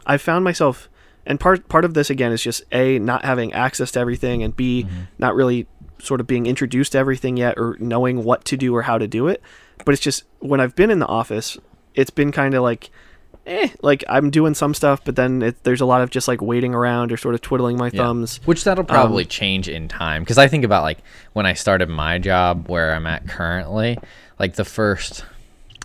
[0.05, 0.89] I found myself
[1.25, 4.55] and part part of this again is just a not having access to everything and
[4.55, 4.99] b Mm-hmm.
[5.17, 5.65] not really
[5.97, 9.07] sort of being introduced to everything yet or knowing what to do or how to
[9.07, 9.41] do it.
[9.83, 11.57] But it's just when I've been in the office,
[11.93, 12.89] it's been kind of like
[13.45, 16.41] eh, like I'm doing some stuff, but then it, there's a lot of just like
[16.41, 18.03] waiting around or sort of twiddling my Yeah.
[18.03, 18.39] thumbs.
[18.45, 20.99] Which that'll probably Um, change in time because I think about like
[21.33, 23.97] when I started my job where I'm at currently,
[24.39, 25.25] like the first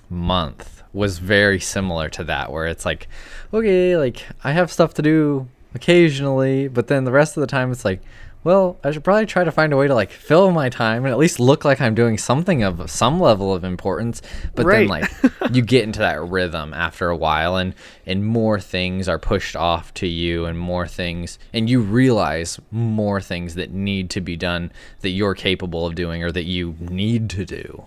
[0.08, 3.08] month was very similar to that where it's like,
[3.52, 7.70] okay, like I have stuff to do occasionally, but then the rest of the time
[7.70, 8.00] it's like,
[8.42, 11.12] well, I should probably try to find a way to like fill my time and
[11.12, 14.22] at least look like I'm doing something of some level of importance.
[14.54, 15.10] But then like
[15.52, 17.74] you get into that rhythm after a while and
[18.06, 23.20] and more things are pushed off to you and more things and you realize more
[23.20, 27.28] things that need to be done that you're capable of doing or that you need
[27.30, 27.84] to do.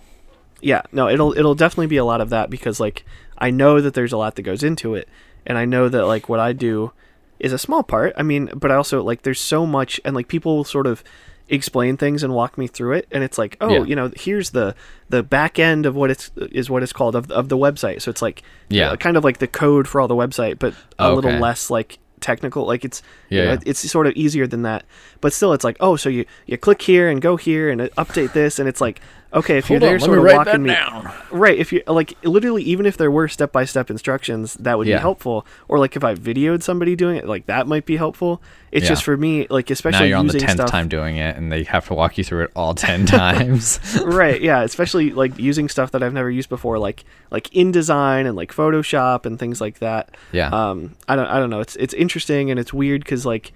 [0.60, 3.04] Yeah, no, it'll it'll definitely be a lot of that because like
[3.36, 5.08] I know that there's a lot that goes into it,
[5.44, 6.92] and I know that like what I do
[7.40, 8.12] is a small part.
[8.16, 11.02] I mean, but I also like there's so much, and like people sort of
[11.48, 13.84] explain things and walk me through it and it's like oh Yeah.
[13.84, 14.74] you know here's the
[15.10, 18.10] the back end of what it's is what it's called of, of the website so
[18.10, 18.92] it's like Yeah.
[18.92, 21.98] uh, kind of like the code for all the website but a little less like
[22.20, 23.58] technical like it's you Yeah, know, yeah.
[23.66, 24.86] it's sort of easier than that
[25.20, 28.32] but still it's like oh so you you click here and go here and update
[28.32, 29.02] this and it's like
[29.34, 31.12] okay if Hold you're there let sort me of write walking that me down.
[31.32, 34.96] right if you like literally even if there were step-by-step instructions that would Yeah.
[34.96, 38.40] be helpful or like if i videoed somebody doing it like that might be helpful
[38.70, 38.88] it's Yeah.
[38.90, 41.36] just for me like especially now you're on the using tenth stuff time doing it,
[41.36, 43.80] and they have to walk you through it all ten times.
[44.04, 48.36] right yeah especially like using stuff that i've never used before like like InDesign and
[48.36, 50.48] like photoshop and things like that Yeah.
[50.50, 53.52] um i don't i don't know it's it's interesting and it's weird because like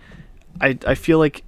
[0.60, 1.44] i i feel like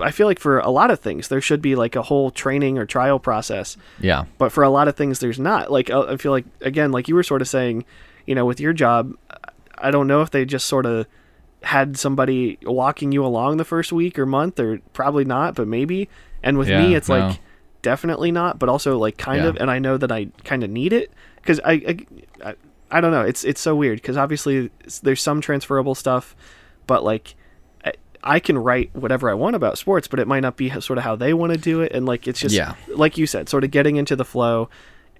[0.00, 2.78] i feel like for a lot of things there should be like a whole training
[2.78, 3.76] or trial process.
[4.00, 5.70] Yeah, but for a lot of things there's not.
[5.72, 7.84] Like uh, i feel like again like you were sort of saying
[8.26, 9.16] you know with your job
[9.78, 11.06] i don't know if they just sort of
[11.62, 16.08] had somebody walking you along the first week or month or probably not but maybe.
[16.42, 17.18] And with me it's no.
[17.18, 17.40] like
[17.82, 19.48] definitely not but also like kind Yeah.
[19.48, 21.10] of and i know that i kind of need it.
[21.36, 21.96] Because I, I
[22.50, 22.54] I
[22.92, 23.22] i don't know.
[23.22, 24.70] It's it's so weird because obviously
[25.02, 26.36] there's some transferable stuff
[26.86, 27.34] but like
[28.24, 31.04] I, can write whatever I want about sports, but it might not be sort of
[31.04, 31.92] how they want to do it.
[31.92, 32.74] And like, it's just, Yeah.
[32.88, 34.68] like you said, sort of getting into the flow.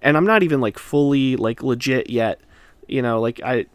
[0.01, 2.41] And I'm not even like fully like legit yet.
[2.89, 3.67] You know, like I,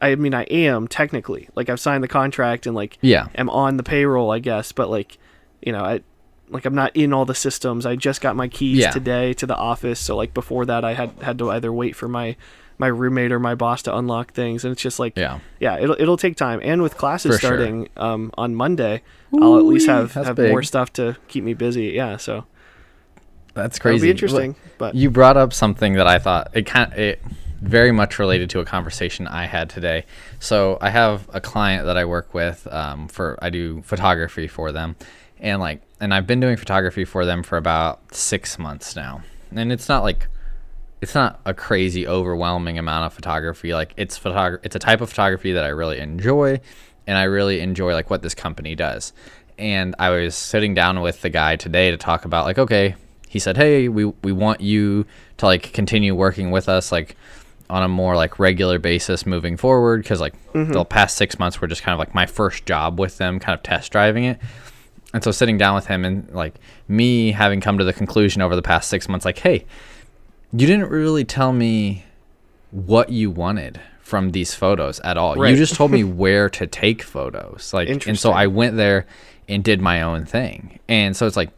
[0.00, 3.76] I mean, I am technically like I've signed the contract and like yeah, am on
[3.78, 4.72] the payroll, I guess.
[4.72, 5.16] But like,
[5.62, 6.00] you know, I
[6.50, 7.86] like I'm not in all the systems.
[7.86, 8.90] I just got my keys Yeah.
[8.90, 9.98] today to the office.
[10.00, 12.36] So like before that, I had had to either wait for my
[12.82, 15.38] my roommate or my boss to unlock things, and it's just like yeah.
[15.60, 16.58] yeah, it'll it'll take time.
[16.64, 17.50] And with classes For sure.
[17.50, 21.92] starting um, on Monday, I'll at least have have more stuff to keep me busy.
[21.94, 22.44] Yeah, so
[23.54, 24.08] That's it'll crazy.
[24.08, 24.56] be interesting.
[24.78, 27.22] But You brought up something that I thought it kind it
[27.60, 30.04] very much related to a conversation I had today.
[30.40, 34.72] So I have a client that I work with um, for I do photography for
[34.72, 34.96] them,
[35.38, 39.22] and like and I've been doing photography for them for about six months now,
[39.54, 40.26] and it's not like
[41.02, 45.10] it's not a crazy overwhelming amount of photography like it's photog- it's a type of
[45.10, 46.60] photography that I really enjoy
[47.06, 49.12] and I really enjoy like what this company does.
[49.58, 52.94] And I was sitting down with the guy today to talk about like okay,
[53.28, 55.04] he said, "Hey, we we want you
[55.38, 57.16] to like continue working with us like
[57.68, 60.72] on a more like regular basis moving forward because like mm-hmm.
[60.72, 63.58] the past 6 months were just kind of like my first job with them, kind
[63.58, 64.38] of test driving it."
[65.14, 66.54] And so sitting down with him and like
[66.88, 69.66] me having come to the conclusion over the past 6 months like, "Hey,
[70.52, 72.04] you didn't really tell me
[72.70, 75.36] what you wanted from these photos at all.
[75.48, 77.72] You just told me where to take photos.
[77.72, 79.06] Like and so I went there
[79.48, 80.78] and did my own thing.
[80.88, 81.50] And so it's like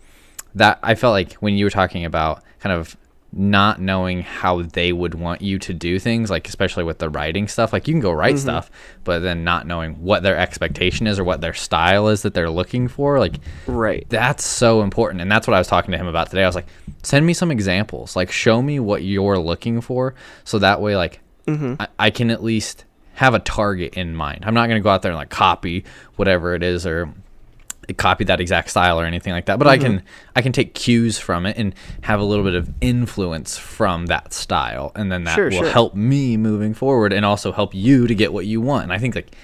[0.54, 2.96] that I felt like when you were talking about kind of
[3.36, 7.48] not knowing how they would want you to do things, like especially with the writing
[7.48, 8.42] stuff, like you can go write mm-hmm.
[8.42, 8.70] stuff,
[9.02, 12.50] but then not knowing what their expectation is or what their style is that they're
[12.50, 16.06] looking for, like right, that's so important and that's what i was talking to him
[16.06, 16.44] about today.
[16.44, 16.68] I was like
[17.02, 18.16] send me some examples.
[18.16, 21.74] Like show me what you're looking for so that way like mm-hmm.
[21.80, 24.44] I, I can at least have a target in mind.
[24.44, 25.84] I'm not going to go out there and like copy
[26.16, 27.12] whatever it is or
[27.92, 30.02] copy that exact style or anything like that but i can
[30.34, 34.32] i can take cues from it and have a little bit of influence from that
[34.32, 34.92] style.
[34.94, 35.70] And then that Sure, will sure.
[35.70, 38.84] help me moving forward and also help you to get what you want.
[38.84, 39.34] And i think like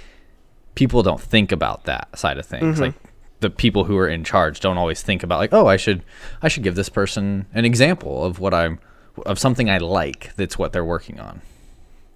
[0.74, 2.76] people don't think about that side of things.
[2.76, 2.82] Mm-hmm.
[2.82, 2.94] like
[3.40, 6.02] the people who are in charge don't always think about like oh i should
[6.42, 8.78] i should give this person an example of what i'm
[9.26, 11.40] of something i like that's what they're working on.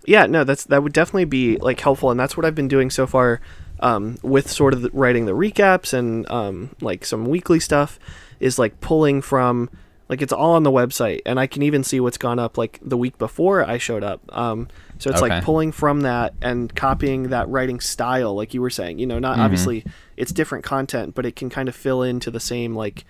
[0.07, 2.91] Yeah, no, that's that would definitely be like helpful, and that's what I've been doing
[2.91, 3.41] so far
[3.81, 7.99] um, with sort of the, writing the recaps and um, like some weekly stuff
[8.41, 9.69] is like pulling from
[10.09, 12.79] like it's all on the website, and I can even see what's gone up like
[12.83, 14.21] the week before I showed up.
[14.37, 15.35] Um, so it's Okay.
[15.37, 18.99] like pulling from that and copying that writing style, like you were saying.
[18.99, 19.23] You know, Mm-hmm.
[19.23, 19.85] not obviously
[20.17, 23.05] it's different content, but it can kind of fill into the same like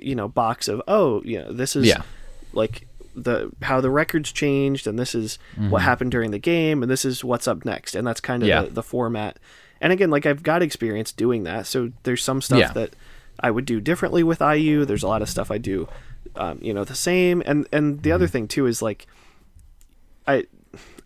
[0.00, 2.02] you know box of oh, you know, this is Yeah.
[2.54, 5.38] like the how the records changed and this is
[5.70, 8.48] what happened during the game and this is what's up next and that's kind of
[8.48, 8.62] Yeah.
[8.62, 9.38] the, the format
[9.80, 12.72] and again like i've got experience doing that so there's some stuff Yeah.
[12.72, 12.94] that
[13.40, 15.88] i would do differently with iu there's a lot of stuff i do
[16.34, 18.14] um, you know the same and and the Mm-hmm.
[18.14, 19.06] other thing too is like
[20.26, 20.44] i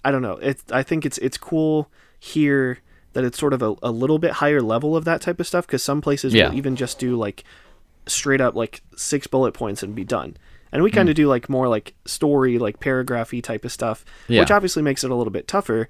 [0.05, 2.79] i don't know it i think it's it's cool here
[3.13, 5.67] that it's sort of a, a little bit higher level of that type of stuff
[5.67, 6.49] because some places Yeah.
[6.51, 7.43] will even just do like
[8.07, 10.37] straight up like six bullet points and be done.
[10.71, 14.41] And we kind of do like more like story, like paragraphy type of stuff, Yeah.
[14.43, 15.89] which obviously makes it a little bit tougher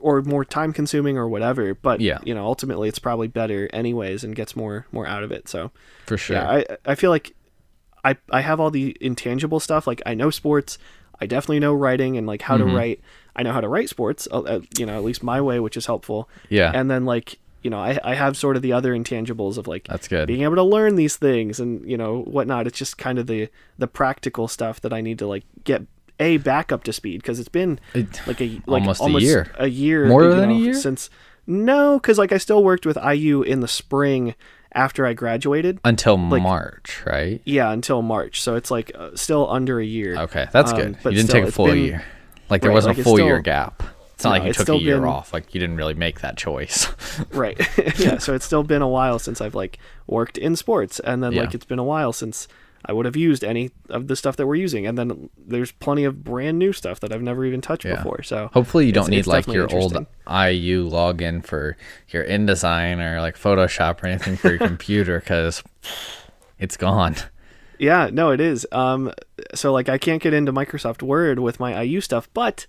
[0.00, 1.74] or more time consuming or whatever.
[1.74, 2.18] But Yeah.
[2.24, 5.48] you know, ultimately it's probably better anyways and gets more more out of it.
[5.48, 5.70] So
[6.06, 7.34] for sure yeah, I I feel like
[8.04, 9.86] I I have all the intangible stuff.
[9.86, 10.78] Like I know sports,
[11.20, 12.68] I definitely know writing and like how Mm-hmm.
[12.70, 13.00] to write.
[13.34, 15.76] I know how to write sports, uh, uh, you know, at least my way, which
[15.76, 16.28] is helpful.
[16.48, 16.72] Yeah.
[16.74, 19.88] And then like you know, I I have sort of the other intangibles of like
[19.88, 20.26] That's good.
[20.28, 22.66] being able to learn these things and you know whatnot.
[22.66, 25.82] It's just kind of the the practical stuff that I need to like get
[26.20, 27.78] a back up to speed because it's been
[28.26, 29.52] like a like almost a year.
[29.58, 30.74] a year More than a year?
[30.74, 31.10] since
[31.46, 34.34] no because like I still worked with IU in the spring
[34.72, 35.78] after I graduated.
[35.84, 37.40] Until March, right?
[37.44, 40.16] Yeah, until March, so it's like uh, still under a year.
[40.16, 40.96] Okay, that's Um, good.
[41.02, 42.04] but You didn't still, take a full been- year.
[42.50, 43.82] Like there Right, wasn't like a full year gap.
[44.14, 45.32] It's not No, like you took a year been- off.
[45.32, 46.88] Like you didn't really make that choice.
[47.32, 47.58] Right.
[47.98, 48.18] yeah.
[48.18, 51.54] So it's still been a while since I've like worked in sports, and then like
[51.54, 52.46] it's been a while since
[52.88, 56.04] I would have used any of the stuff that we're using, and then there's plenty
[56.04, 57.96] of brand new stuff that I've never even touched Yeah.
[57.96, 58.22] before.
[58.22, 59.92] So Hopefully you don't need like your old.
[60.28, 61.76] IU login for
[62.10, 65.62] your InDesign or like Photoshop or anything for your computer because
[66.58, 67.16] it's gone.
[67.78, 68.66] Yeah, no, it is.
[68.72, 69.12] Um,
[69.54, 72.66] so like I can't get into Microsoft Word with my IU stuff, but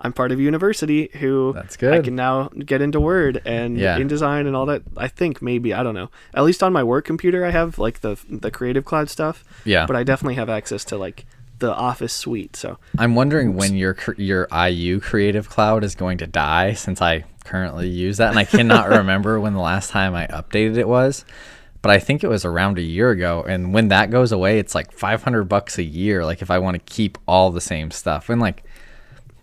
[0.00, 1.92] I'm part of a university who That's good.
[1.92, 3.98] I can now get into Word and Yeah.
[3.98, 4.82] InDesign and all that.
[4.96, 6.10] I think maybe I don't know.
[6.34, 9.44] At least on my work computer, I have like the the Creative Cloud stuff.
[9.64, 9.86] Yeah.
[9.86, 11.26] but I definitely have access to like
[11.58, 12.54] the Office suite.
[12.54, 17.24] So I'm wondering when your your IU Creative Cloud is going to die since I
[17.44, 21.24] currently use that and I cannot remember when the last time I updated it was.
[21.82, 24.74] But I think it was around a year ago and when that goes away it's
[24.74, 28.28] like 500 bucks a year like if I want to keep all the same stuff.
[28.28, 28.62] And like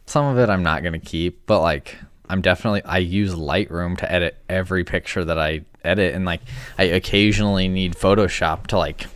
[0.05, 1.97] some of it I'm not going to keep, but like
[2.29, 6.41] I'm definitely I use Lightroom to edit every picture that I edit and like
[6.77, 9.07] I occasionally need Photoshop to like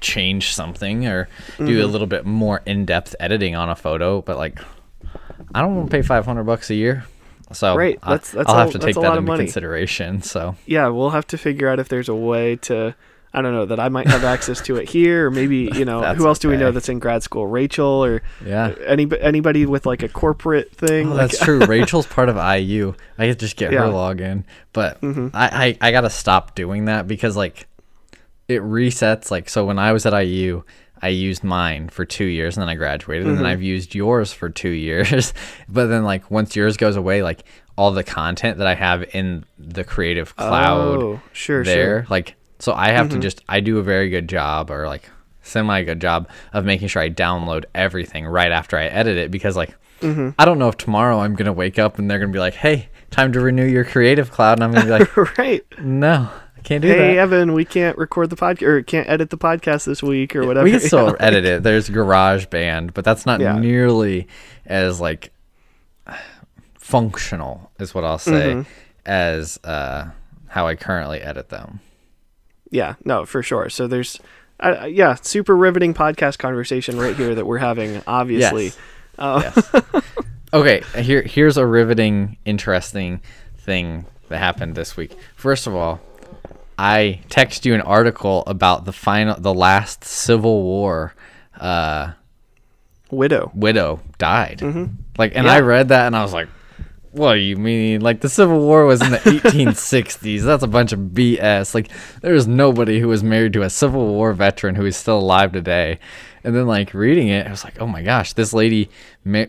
[0.00, 1.28] change something or
[1.58, 1.80] do Mm-hmm.
[1.82, 4.58] a little bit more in-depth editing on a photo, but like
[5.54, 7.04] I don't want to pay 500 bucks a year.
[7.52, 10.22] So Right, that's- that's I'll a- have to take that into consideration.
[10.22, 12.94] So yeah, we'll have to figure out if there's a way to.
[13.34, 16.02] I don't know that I might have access to it here, or maybe you know
[16.14, 17.46] who else do we know that's in grad school?
[17.46, 18.74] Rachel or Yeah.
[18.86, 21.08] any anybody with like a corporate thing.
[21.08, 21.58] Oh, like- that's true.
[21.66, 22.94] Rachel's part of IU.
[23.18, 23.80] I could just get Yeah.
[23.80, 23.92] Mm-hmm.
[23.92, 24.98] her login, but
[25.34, 27.66] I, I I gotta stop doing that because like
[28.48, 29.30] it resets.
[29.30, 30.62] Like so, when I was at IU,
[31.02, 33.52] I used mine for two years, and then I graduated, and then Mm-hmm.
[33.52, 35.34] I've used yours for two years.
[35.68, 37.44] but then like once yours goes away, like
[37.76, 42.02] all the content that I have in the Creative Cloud Oh, sure, there, sure.
[42.02, 42.12] Mm-hmm.
[42.12, 45.10] like so I have to just I do a very good job or like
[45.42, 49.56] semi good job of making sure I download everything right after I edit it because
[49.56, 50.30] like Mm-hmm.
[50.38, 52.88] I don't know if tomorrow I'm gonna wake up and they're gonna be like, Hey,
[53.10, 55.64] time to renew your creative cloud and I'm gonna be like, right.
[55.80, 56.98] No, I can't do that.
[56.98, 57.20] Hey that.
[57.20, 60.64] Evan, we can't record the podcast or can't edit the podcast this week or whatever.
[60.64, 61.16] we can still know?
[61.20, 61.62] edit it.
[61.62, 63.56] There's Garage Band, but that's not Yeah.
[63.58, 64.26] nearly
[64.66, 65.32] as like
[66.78, 68.62] functional is what I'll say Mm-hmm.
[69.06, 70.10] as uh
[70.48, 71.80] how I currently edit them.
[72.74, 73.68] Yeah, no, for sure.
[73.70, 74.18] So there's,
[74.58, 78.02] uh, yeah, super riveting podcast conversation right here that we're having.
[78.06, 78.78] Obviously, Yes.
[79.16, 79.84] Uh, Yes.
[80.52, 83.20] okay, here here's a riveting, interesting
[83.58, 85.16] thing that happened this week.
[85.36, 86.00] First of all,
[86.76, 91.14] I text you an article about the final, the last Civil War
[91.60, 92.10] uh,
[93.08, 93.52] widow.
[93.54, 94.60] widow died.
[95.16, 96.48] Like, and I read that and I was like,
[97.14, 98.00] "What do you mean?
[98.00, 100.42] Like, the Civil War was in the 1860s.
[100.42, 101.74] That's a bunch of BS.
[101.74, 101.88] Like,
[102.20, 105.52] there is nobody who was married to a Civil War veteran who is still alive
[105.52, 105.98] today."
[106.42, 108.90] And then, like reading it, I was like, "Oh my gosh, this lady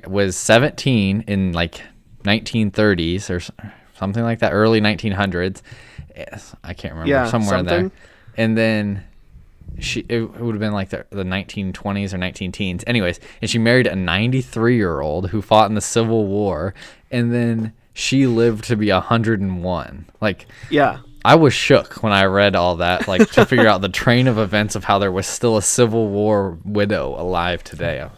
[0.07, 1.81] was 17 in like
[2.23, 3.41] 1930s or
[3.97, 5.61] something like that, early 1900s.
[6.63, 7.91] I can't remember Yeah, somewhere in there."
[8.37, 9.03] And then
[9.79, 12.83] she it, would have been like the, the 1920s or 19 teens.
[12.87, 16.73] Anyways and she married a 93 year old who fought in the civil war
[17.11, 22.55] and then she lived to be 101 like Yeah, i was shook when i read
[22.55, 25.57] all that like to figure out the train of events of how there was still
[25.57, 28.01] a civil war widow alive today.
[28.01, 28.15] Hmm.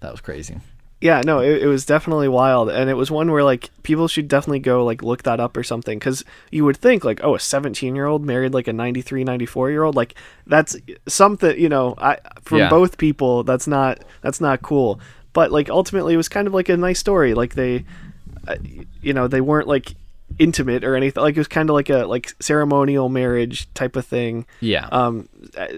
[0.00, 0.58] That was crazy
[1.00, 4.26] yeah, no, it, it was definitely wild, and it was one where like people should
[4.26, 7.40] definitely go like look that up or something, because you would think like, oh, a
[7.40, 10.14] 17 year old married like a 93, 94 year old, like
[10.46, 12.68] that's something, you know, I from Yeah.
[12.70, 14.98] both people, that's not that's not cool,
[15.32, 17.84] but like ultimately it was kind of like a nice story, like they,
[18.48, 18.56] uh,
[19.00, 19.94] you know, they weren't like
[20.38, 24.04] intimate or anything, like it was kind of like a like ceremonial marriage type of
[24.04, 24.88] thing, yeah.
[24.90, 25.28] Um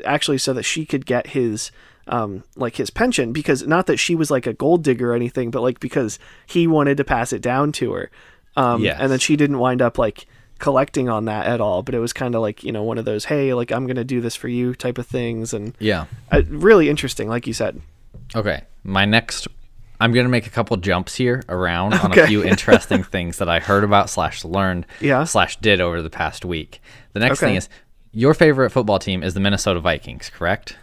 [0.04, 1.70] actually so that she could get his
[2.08, 5.50] um like his pension because not that she was like a gold digger or anything
[5.50, 8.10] but like because he wanted to pass it down to her
[8.56, 8.98] um Yes.
[9.00, 10.26] and then she didn't wind up like
[10.58, 13.04] collecting on that at all but it was kind of like you know one of
[13.04, 16.42] those hey like i'm gonna do this for you type of things and yeah uh,
[16.48, 17.80] really interesting like you said
[18.36, 19.48] Okay, my next,
[19.98, 22.22] I'm gonna make a couple jumps here around on Okay.
[22.22, 25.24] a few interesting things that I heard about slash learned Yeah.
[25.24, 26.80] slash did over the past week.
[27.12, 27.46] The next Okay.
[27.50, 27.68] thing is
[28.12, 30.76] your favorite football team is the Minnesota Vikings, correct?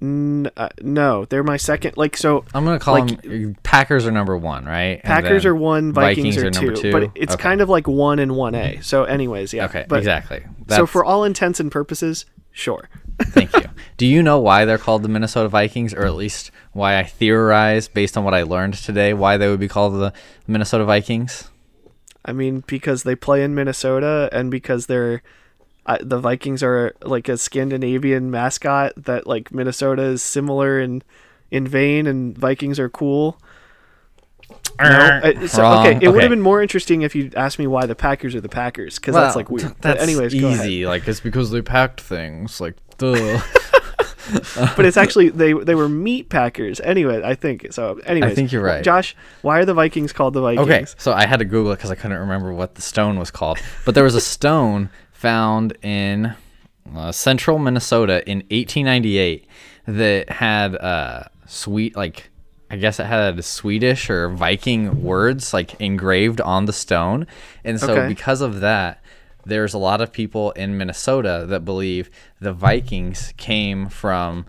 [0.00, 1.96] N- uh, no, they're my second.
[1.96, 5.00] Like so, I'm gonna call Like- them Packers are number one, right?
[5.02, 6.92] And Packers are one, Vikings, are, number two, two.
[6.92, 7.42] but it's Okay.
[7.42, 8.78] kind of like one and one A.
[8.80, 9.64] So, anyways, yeah.
[9.64, 10.44] okay, but, exactly.
[10.68, 12.88] So, for all intents and purposes, sure.
[13.22, 13.64] Thank you.
[13.96, 17.88] Do you know why they're called the Minnesota Vikings, or at least why I theorize
[17.88, 20.12] based on what I learned today why they would be called the
[20.46, 21.50] Minnesota Vikings?
[22.24, 25.22] I mean, because they play in Minnesota, and because they're
[25.88, 31.02] uh, the Vikings are like a Scandinavian mascot that like Minnesota is similar in
[31.50, 33.40] in vein, and Vikings are cool.
[34.80, 37.86] No, uh, so- okay, it would have been more interesting if you asked me why
[37.86, 39.68] the Packers are the Packers, because that's like weird.
[39.68, 40.66] But That's anyways, go ahead.
[40.66, 40.86] easy.
[40.86, 42.60] Like it's because they packed things.
[42.60, 43.40] Like duh.
[44.76, 47.22] but it's actually they they were meat packers anyway.
[47.24, 47.98] I think so.
[48.04, 48.84] Anyways, I think you're right.
[48.84, 49.16] Josh.
[49.42, 50.68] Why are the Vikings called the Vikings?
[50.68, 53.30] Okay, so I had to Google it because I couldn't remember what the stone was
[53.30, 53.58] called.
[53.86, 56.32] But there was a stone found in
[56.94, 59.46] uh, central Minnesota in 1898
[59.86, 62.30] that had uh, sweet, like,
[62.70, 67.26] I guess it had Swedish or Viking words like engraved on the stone.
[67.64, 68.06] And so, Okay.
[68.08, 69.02] because of that,
[69.44, 72.10] there's a lot of people in Minnesota that believe
[72.40, 74.46] the Vikings came from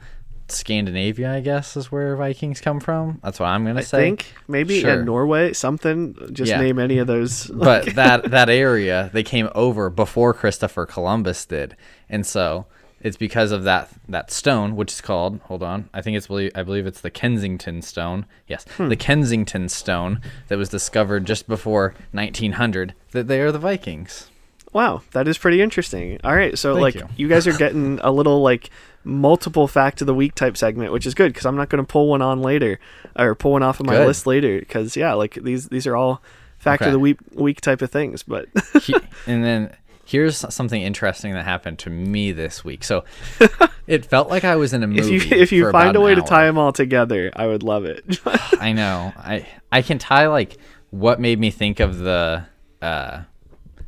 [0.52, 3.20] Scandinavia, I guess, is where Vikings come from.
[3.24, 3.98] That's what I'm going to I say.
[4.00, 5.00] think maybe Sure.
[5.00, 6.16] in Norway something.
[6.32, 6.62] Just Yeah.
[6.62, 7.46] name any of those.
[7.54, 11.76] but that that area they came over before Christopher Columbus did,
[12.10, 12.66] and so
[13.02, 16.64] it's because of that that stone, which is called hold on, I think it's I
[16.64, 18.26] believe it's the Kensington stone.
[18.48, 18.90] Yes, Hmm.
[18.90, 20.20] the Kensington stone
[20.50, 22.94] that was discovered just before 1900.
[23.12, 24.30] That they are the Vikings.
[24.72, 26.20] Wow, that is pretty interesting.
[26.24, 27.08] All right, so Thank like you.
[27.18, 27.28] you.
[27.28, 28.70] guys are getting a little like
[29.04, 31.88] multiple fact of the week type segment, which is good because I'm not going to
[31.90, 32.80] pull one on later
[33.16, 34.08] or pull one off of my Good.
[34.08, 36.22] list later because yeah, like these these are all
[36.58, 36.90] fact Okay.
[36.90, 38.24] of the week week type of things.
[38.24, 38.48] But
[38.84, 38.94] He-
[39.28, 39.76] and then
[40.06, 42.84] here's something interesting that happened to me this week.
[42.84, 43.04] So
[43.88, 45.16] it felt like I was in a movie.
[45.16, 47.86] if you if you find a way to tie them all together, I would love
[47.86, 48.20] it.
[48.60, 49.14] I know.
[49.18, 50.58] I I can tie like
[50.92, 52.44] what made me think of the
[52.82, 53.22] uh,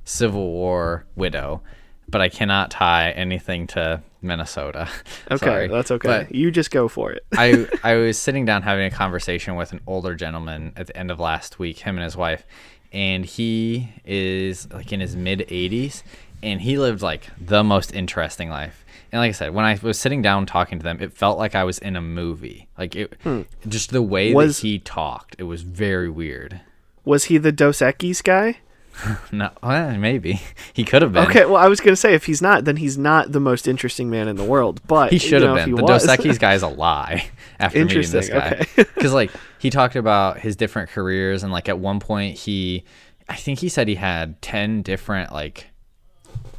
[0.06, 1.62] Civil War widow,
[2.08, 4.88] but I cannot tie anything to Minnesota.
[5.32, 5.68] okay, Sorry.
[5.68, 6.08] that's okay.
[6.08, 7.26] But you just go for it.
[7.34, 11.12] I I was sitting down having a conversation with an older gentleman at the end
[11.12, 12.46] of last week, him and his wife,
[12.92, 16.04] and he is like in his mid 80s
[16.44, 18.86] and he lived like the most interesting life.
[19.12, 21.54] And like I said, when I was sitting down talking to them, it felt like
[21.54, 22.68] I was in a movie.
[22.78, 23.42] Like it hmm.
[23.68, 26.62] just the way Was- that he talked, it was very weird.
[27.04, 28.60] Was he the Dos Equis guy?
[29.32, 30.42] No, well, maybe
[30.74, 31.26] he could have been.
[31.28, 34.10] Okay, well, I was gonna say if he's not, then he's not the most interesting
[34.10, 34.82] man in the world.
[34.88, 35.76] But He should you have know, if been.
[35.76, 37.30] he The was- Dos Equis guy is a lie.
[37.60, 38.86] After meeting this guy, okay.
[38.96, 42.84] because like he talked about his different careers, and like at one point he,
[43.30, 45.68] I think he said he had ten different like,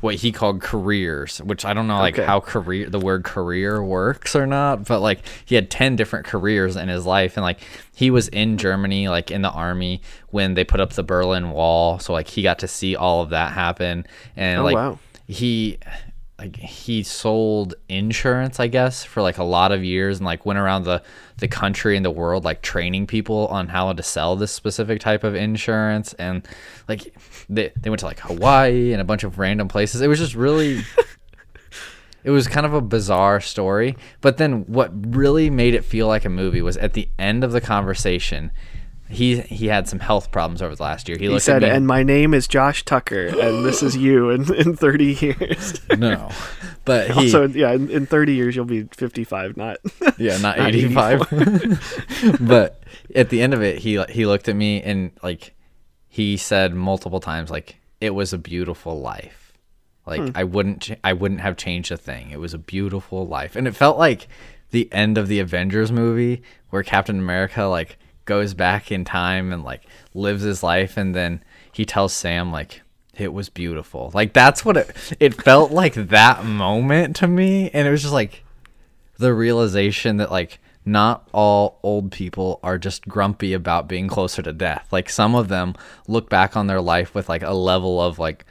[0.03, 2.27] what he called careers, which I don't know like Okay.
[2.27, 6.77] how career the word career works or not, but like he had ten different careers
[6.77, 7.61] in his life, and like
[7.95, 11.99] he was in Germany, like in the army when they put up the Berlin Wall,
[11.99, 14.99] so like he got to see all of that happen, and Oh, like wow.
[15.29, 15.79] he
[16.39, 20.59] like he sold insurance i guess for like a lot of years and like went
[20.59, 21.03] around the
[21.43, 25.25] the country and the world like training people on how to sell this specific type
[25.25, 26.13] of insurance.
[26.15, 26.47] And
[26.89, 27.15] like
[27.49, 30.01] they, they went to like hawaii and a bunch of random places.
[30.01, 30.83] It was just really
[32.25, 33.97] it was kind of a bizarre story.
[34.21, 37.51] But then what really made it feel like a movie was at the end of
[37.51, 38.53] the conversation
[39.13, 41.71] he he had some health problems over the last year he, He looked said, at
[41.71, 45.81] me "And my name is Josh Tucker, and this is you in, in 30 years."
[45.99, 46.31] no
[46.85, 49.79] but he also, yeah, in, in 30 years you'll be 55, not.
[50.19, 52.39] Yeah, not, Not 85.
[52.41, 52.83] but
[53.15, 55.55] at the end of it, he he looked at me and like
[56.09, 59.53] he said multiple times like it was a beautiful life.
[60.07, 60.31] Like hmm.
[60.35, 62.31] I wouldn't ch- I wouldn't have changed a thing.
[62.31, 63.55] It was a beautiful life.
[63.55, 64.27] And it felt like
[64.71, 69.65] the end of the Avengers movie where Captain America like goes back in time and
[69.65, 69.83] like
[70.15, 71.43] lives his life and then
[71.73, 72.83] he tells Sam like
[73.15, 74.11] it was beautiful.
[74.15, 78.15] Like that's what it it felt like that moment to me and it was just
[78.15, 78.45] like
[79.19, 84.53] the realization that like not all old people are just grumpy about being closer to
[84.53, 84.89] death.
[84.91, 85.75] Like some of them
[86.09, 88.45] look back on their life with like a level of like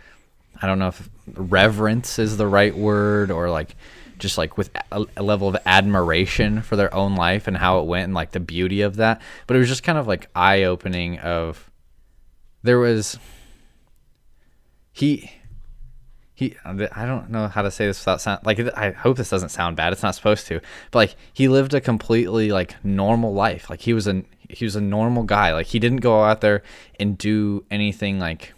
[0.62, 3.76] I don't know if reverence is the right word or like
[4.22, 7.86] just like with a, a level of admiration for their own life and how it
[7.86, 9.22] went and like the beauty of that.
[9.48, 11.70] But it was just kind of like eye opening of
[12.64, 13.18] there was
[14.94, 15.32] he
[16.34, 19.30] he uh, I don't know how to say this without sound like I hope this
[19.30, 19.92] doesn't sound bad.
[19.92, 20.62] It's not supposed to.
[20.92, 23.70] But like he lived a completely like normal life.
[23.70, 25.54] Like he was a he was a normal guy.
[25.54, 26.62] Like he didn't go out there
[27.00, 28.54] and do anything like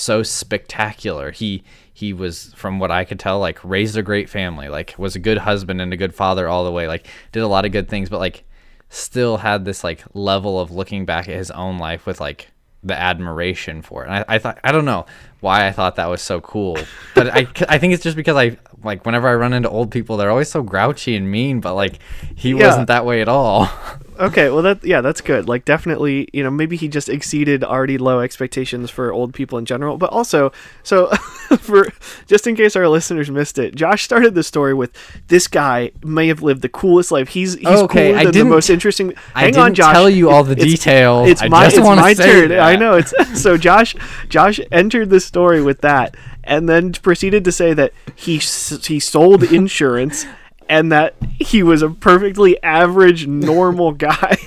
[0.00, 1.30] so spectacular.
[1.30, 5.14] He he was from what I could tell like raised a great family, like was
[5.16, 7.72] a good husband and a good father all the way, like did a lot of
[7.72, 8.44] good things, but like
[8.88, 12.48] still had this like level of looking back at his own life with like
[12.82, 14.06] the admiration for it.
[14.08, 15.04] And I, I thought I don't know
[15.40, 16.78] why I thought that was so cool,
[17.14, 20.16] but I, I think it's just because I like whenever I run into old people,
[20.16, 21.98] they're always so grouchy and mean, but like
[22.34, 22.66] he Yeah.
[22.66, 23.68] wasn't that way at all.
[24.20, 25.48] Okay, well that yeah, that's good.
[25.48, 29.64] Like definitely, you know, maybe he just exceeded already low expectations for old people in
[29.64, 30.52] general, but also
[30.82, 31.06] so
[31.58, 31.88] for
[32.26, 34.92] just in case our listeners missed it, Josh started the story with
[35.28, 37.28] this guy may have lived the coolest life.
[37.28, 39.14] He's he's Okay, I than the didn't- most interesting.
[39.34, 39.92] I Hang didn't on, Josh.
[39.94, 41.28] tell you all the It's- details.
[41.28, 42.58] It's I my just it's my say turn.
[42.58, 43.94] I know it's so Josh
[44.28, 46.14] Josh entered the story with that
[46.44, 50.26] and then proceeded to say that he he sold insurance
[50.70, 54.38] and that he was a perfectly average normal guy.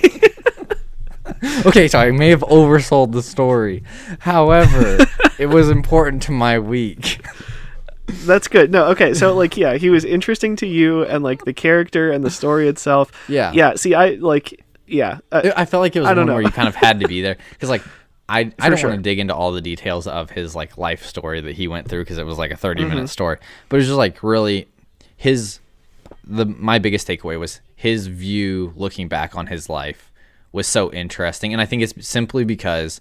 [1.66, 3.84] okay, so I may have oversold the story.
[4.20, 4.98] However,
[5.38, 7.24] it was important to my week.
[8.06, 8.70] That's good.
[8.70, 9.14] No, okay.
[9.14, 12.68] So like yeah, he was interesting to you and like the character and the story
[12.68, 13.10] itself.
[13.28, 13.52] Yeah.
[13.52, 15.18] Yeah, see I like yeah.
[15.32, 16.34] Uh, I felt like it was I don't one know.
[16.34, 17.82] where you kind of had to be there because like
[18.28, 18.90] I I don't sure.
[18.90, 21.88] want to dig into all the details of his like life story that he went
[21.88, 22.88] through because it was like a 30 Mm-hmm.
[22.94, 24.68] minute story, but it was just like really
[25.16, 25.60] his
[26.26, 30.10] the my biggest takeaway was his view looking back on his life
[30.52, 31.52] was so interesting.
[31.52, 33.00] And I think it's simply because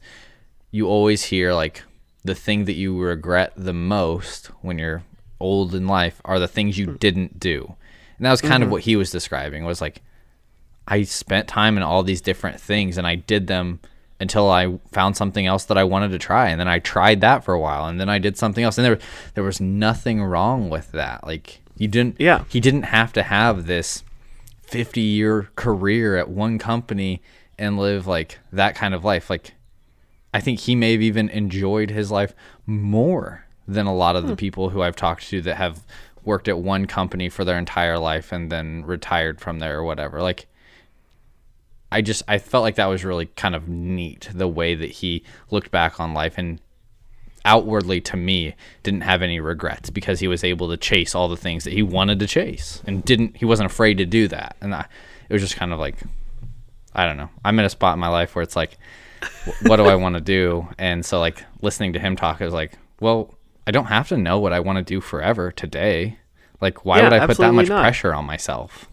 [0.72, 1.84] you always hear like
[2.24, 5.04] the thing that you regret the most when you're
[5.40, 6.96] old in life are the things you hmm.
[6.96, 7.76] didn't do.
[8.18, 8.72] And that was kind of mm-hmm.
[8.72, 10.02] what he was describing was like
[10.88, 13.80] I spent time in all these different things and I did them
[14.20, 16.50] until I found something else that I wanted to try.
[16.50, 18.78] And then I tried that for a while and then I did something else.
[18.78, 19.00] And there
[19.34, 21.26] there was nothing wrong with that.
[21.26, 22.44] Like you didn't Yeah.
[22.50, 24.04] he didn't have to have this
[24.64, 27.22] 50 year career at one company
[27.58, 29.30] and live like that kind of life.
[29.30, 29.54] Like
[30.34, 32.34] I think he may have even enjoyed his life
[32.66, 34.38] more than a lot of the hmm.
[34.38, 35.84] people who I've talked to that have
[36.26, 40.22] worked at one company for their entire life and then retired from there or whatever.
[40.22, 40.48] Like
[41.92, 45.24] I just I felt like that was really kind of neat the way that he
[45.52, 46.60] looked back on life and
[47.46, 51.36] outwardly to me didn't have any regrets because he was able to chase all the
[51.38, 54.56] things that he wanted to chase and didn't he wasn't afraid to do that.
[54.62, 54.86] And I,
[55.30, 55.98] it was just kind of like
[56.96, 57.30] I don't know.
[57.44, 58.78] I'm in a spot in my life where it's like
[59.64, 60.68] what do I want to do?
[60.78, 63.34] And so like listening to him talk is like well
[63.68, 66.18] I don't have to know what I want to do forever today.
[66.62, 67.82] Like why Yeah, would I put that much not.
[67.82, 68.88] pressure on myself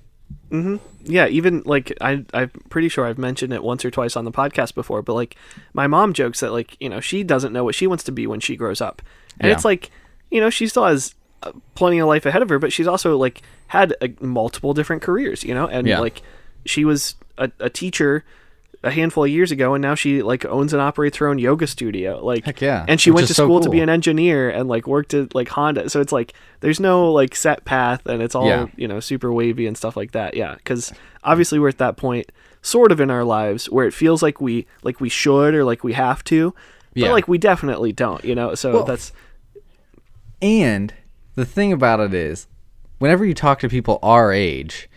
[1.04, 4.32] yeah, even like I I'm pretty sure I've mentioned it once or twice on the
[4.32, 5.36] podcast before, but like
[5.74, 8.26] my mom jokes that like, you know, she doesn't know what she wants to be
[8.26, 9.00] when she grows up.
[9.38, 9.54] And Yeah.
[9.54, 9.90] it's like,
[10.30, 13.16] you know, she still has uh, plenty of life ahead of her, but she's also
[13.16, 16.00] like had uh, multiple different careers, you know, and Yeah.
[16.00, 16.22] like
[16.66, 18.24] she was a, a teacher
[18.82, 21.66] a handful of years ago and now she like owns and operates her own yoga
[21.66, 24.48] studio like Heck yeah, and she which went to so school to be an engineer
[24.48, 25.90] and like worked at like honda.
[25.90, 28.66] So it's like there's no like set path and it's all Yeah.
[28.76, 30.34] you know super wavy and stuff like that.
[30.34, 30.92] Yeah because
[31.24, 34.66] obviously we're at that point sort of in our lives where it feels like we
[34.82, 36.54] like we should or like we have to
[36.94, 37.12] but Yeah.
[37.12, 38.54] like we definitely don't you know?
[38.54, 39.12] So Well, that's
[40.42, 40.94] And
[41.34, 42.46] the thing about it is,
[42.98, 44.88] whenever you talk to people our age,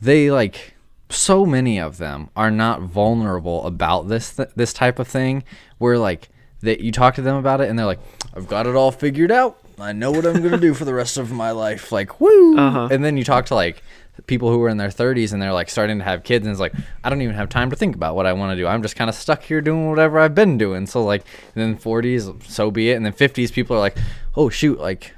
[0.00, 0.74] they like
[1.08, 5.44] so many of them are not vulnerable about this th- this type of thing.
[5.78, 6.28] Where like
[6.60, 8.00] that you talk to them about it and they're like,
[8.34, 9.58] "I've got it all figured out.
[9.78, 12.56] I know what I'm gonna do for the rest of my life." Like, woo!
[12.56, 12.88] Uh-huh.
[12.90, 13.82] And then you talk to like
[14.26, 16.58] people who are in their 30s and they're like starting to have kids and it's
[16.58, 16.72] like
[17.04, 18.66] I don't even have time to think about what I want to do.
[18.66, 20.86] I'm just kind of stuck here doing whatever I've been doing.
[20.86, 22.94] So like then 40s, so be it.
[22.94, 23.96] And then 50s, people are like,
[24.34, 25.12] oh shoot, like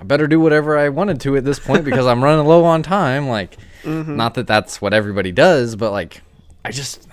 [0.00, 2.82] I better do whatever I wanted to at this point because I'm running low on
[2.82, 3.28] time.
[3.28, 4.16] Like, Mm-hmm.
[4.16, 6.22] not that that's what everybody does, but like,
[6.64, 7.08] I just,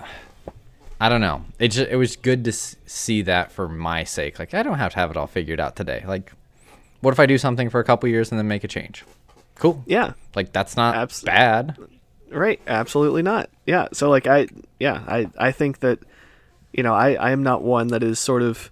[1.00, 1.44] I don't know.
[1.58, 4.38] It just, it was good to see that for my sake.
[4.38, 6.04] Like, I don't have to have it all figured out today.
[6.06, 6.32] Like,
[7.00, 9.04] what if I do something for a couple years and then make a change?
[9.56, 9.82] Cool.
[9.86, 11.76] yeah Like, that's not Abs- bad.
[12.30, 13.48] Right, absolutely not.
[13.66, 14.48] Yeah, so like I
[14.80, 16.00] yeah, I I think that
[16.72, 18.70] you know, I I am not one that is sort of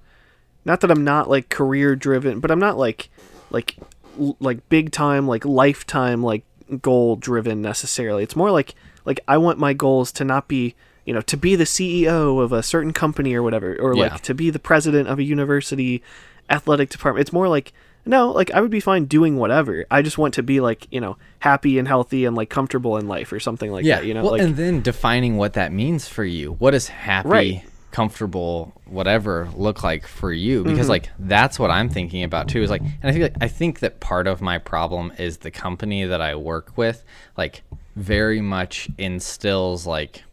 [0.64, 3.10] not that I'm not like career driven, but I'm not like
[3.50, 3.76] like
[4.18, 6.44] l- like big time like lifetime like
[6.82, 8.22] goal driven necessarily.
[8.22, 11.56] It's more like like I want my goals to not be, you know, to be
[11.56, 14.02] the CEO of a certain company or whatever or Yeah.
[14.04, 16.02] like to be the president of a university
[16.50, 17.22] athletic department.
[17.22, 17.72] It's more like
[18.06, 19.86] no, like I would be fine doing whatever.
[19.90, 23.08] I just want to be like, you know, happy and healthy and like comfortable in
[23.08, 23.96] life or something like Yeah.
[24.00, 24.22] that, you know?
[24.22, 26.52] well, like and then defining what that means for you.
[26.58, 27.64] What is happy, Right.
[27.94, 30.62] Comfortable, whatever look like for you?
[30.62, 30.70] Mm-hmm.
[30.70, 32.62] Because like that's what I'm thinking about too.
[32.62, 35.52] Is like, and I think like, I think that part of my problem is the
[35.52, 37.04] company that I work with,
[37.36, 37.62] like,
[37.94, 40.24] very much instills like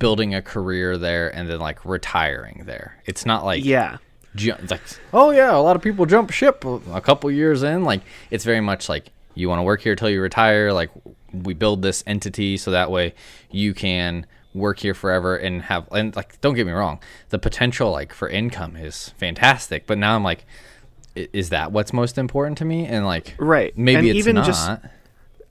[0.00, 3.00] building a career there and then like retiring there.
[3.06, 3.98] It's not like yeah.
[4.34, 4.82] ju- like
[5.12, 7.84] oh yeah, a lot of people jump ship a couple years in.
[7.84, 10.72] Like it's very much like you want to work here till you retire.
[10.72, 10.90] Like
[11.32, 13.14] we build this entity so that way
[13.50, 17.00] you can work here forever and have and like don't get me wrong,
[17.30, 19.86] the potential like for income is fantastic.
[19.86, 20.46] But now I'm like,
[21.14, 22.86] is that what's most important to me?
[22.86, 23.76] And like Right.
[23.76, 24.46] maybe And it's even not.
[24.46, 24.70] just-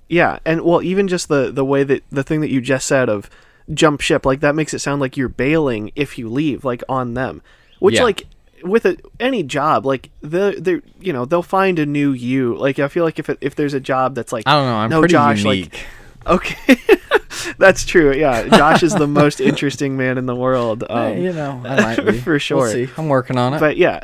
[0.09, 3.09] Yeah, and well, even just the the way that the thing that you just said
[3.09, 3.29] of
[3.73, 7.13] jump ship, like that makes it sound like you're bailing if you leave, like on
[7.13, 7.41] them.
[7.79, 8.03] Which, Yeah.
[8.03, 8.25] like,
[8.63, 12.55] with a, any job, like the they you know they'll find a new you.
[12.55, 14.75] Like I feel like if it, if there's a job that's like I don't know.
[14.75, 15.73] I'm no pretty Josh, unique.
[15.73, 15.85] like
[16.27, 16.77] okay,
[17.57, 18.13] that's true.
[18.13, 20.83] Yeah, Josh is the most interesting man in the world.
[20.89, 22.19] Um, you know, I might be.
[22.19, 22.73] for sure.
[22.73, 22.87] We'll.
[22.97, 23.59] I'm working on it.
[23.59, 24.01] but yeah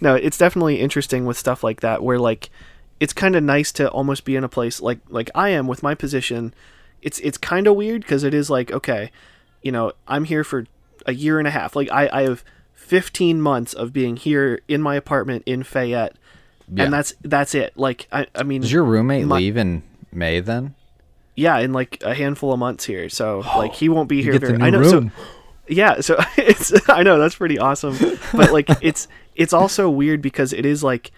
[0.00, 2.50] no it's definitely interesting with stuff like that where like
[3.00, 5.82] it's kind of nice to almost be in a place like like i am with
[5.82, 6.52] my position
[7.02, 9.10] it's it's kind of weird because it is like okay
[9.62, 10.66] you know i'm here for
[11.06, 12.42] a year and a half like i i have
[12.74, 16.14] 15 months of being here in my apartment in fayette
[16.72, 16.84] Yeah.
[16.84, 19.82] and that's that's it like i i mean Does your roommate my- leave in
[20.12, 20.74] May then?
[21.34, 24.60] Yeah in like a handful of months here so like he won't be here very
[24.60, 25.12] i know room.
[25.16, 25.22] so
[25.68, 27.96] yeah so it's i know that's pretty awesome
[28.32, 31.10] but like it's it's also weird because it is like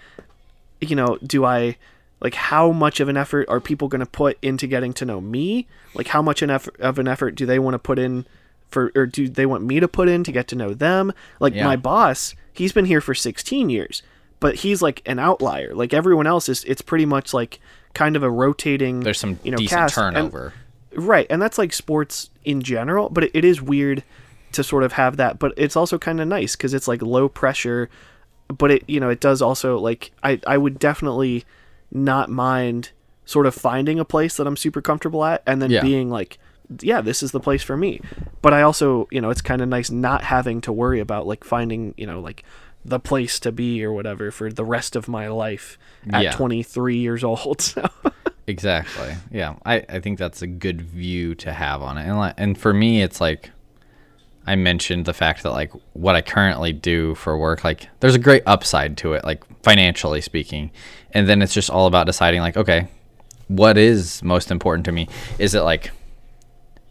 [0.81, 1.77] you know do i
[2.21, 5.21] like how much of an effort are people going to put into getting to know
[5.21, 8.25] me like how much an effort of an effort do they want to put in
[8.69, 11.55] for or do they want me to put in to get to know them like
[11.55, 11.65] Yeah.
[11.65, 14.03] my boss he's been here for 16 years
[14.41, 17.61] but he's like an outlier like everyone else is it's pretty much like
[17.95, 19.99] kind of a rotating There's some you know decent cast.
[19.99, 20.53] And- turnover.
[20.97, 24.05] Right, and that's like sports in general, but it, it is weird
[24.53, 25.41] to sort of have that.
[25.41, 27.91] But it's also kind of nice because it's like low pressure,
[28.47, 31.45] but it you know it does also like I I would definitely
[31.91, 32.91] not mind
[33.25, 35.83] sort of finding a place that I'm super comfortable at and then Yeah.
[35.83, 36.39] being like
[36.81, 38.01] yeah this is the place for me
[38.41, 41.45] but i also you know it's kind of nice not having to worry about like
[41.45, 42.43] finding you know like
[42.85, 45.79] the place to be or whatever for the rest of my life
[46.13, 46.33] at Yeah.
[46.33, 47.89] 23 years old so
[48.47, 49.15] Exactly.
[49.31, 52.59] Yeah, I, I think that's a good view to have on it, and like, and
[52.59, 53.51] for me, it's like
[54.47, 58.19] I mentioned the fact that like what I currently do for work, like there's a
[58.19, 60.71] great upside to it, like financially speaking,
[61.13, 62.89] and then it's just all about deciding like, okay,
[63.49, 65.09] what is most important to me?
[65.39, 65.91] Is it like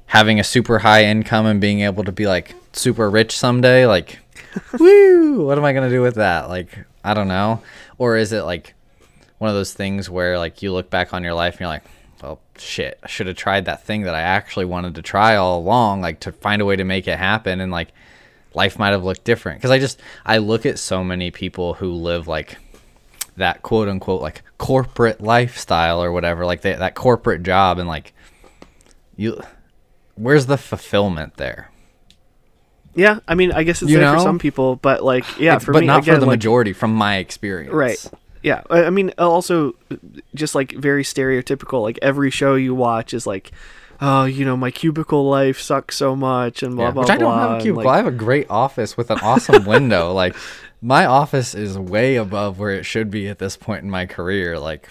[0.08, 3.86] having a super high income and being able to be like super rich someday?
[3.86, 4.18] Like,
[4.79, 5.45] woo!
[5.45, 6.49] What am I gonna do with that?
[6.49, 7.61] Like, I don't know.
[7.97, 8.75] Or is it like
[9.38, 11.84] one of those things where like you look back on your life and you're like,
[12.21, 15.59] well, shit, I should have tried that thing that I actually wanted to try all
[15.59, 17.89] along, like to find a way to make it happen, and like
[18.53, 19.59] life might have looked different.
[19.59, 22.57] Because I just I look at so many people who live like
[23.36, 28.13] that quote unquote like corporate lifestyle or whatever, like they, that corporate job, and like
[29.17, 29.41] you,
[30.15, 31.69] where's the fulfillment there?
[32.96, 35.64] Yeah, I mean, I guess it's You there for some people, but like, yeah, It's-
[35.64, 37.74] for but me, not again, for the like, majority, from my experience.
[37.74, 38.06] right?
[38.44, 39.74] Yeah, I I mean, also,
[40.36, 41.82] just like very stereotypical.
[41.82, 43.52] Like every show you watch is like,
[44.02, 47.18] oh, you know, my cubicle life sucks so much, and blah Yeah, blah which I
[47.18, 47.50] don't blah.
[47.50, 47.86] have a cubicle.
[47.86, 50.12] like- I have a great office with an awesome window.
[50.12, 50.36] Like
[50.82, 54.60] my office is way above where it should be at this point in my career.
[54.60, 54.89] Like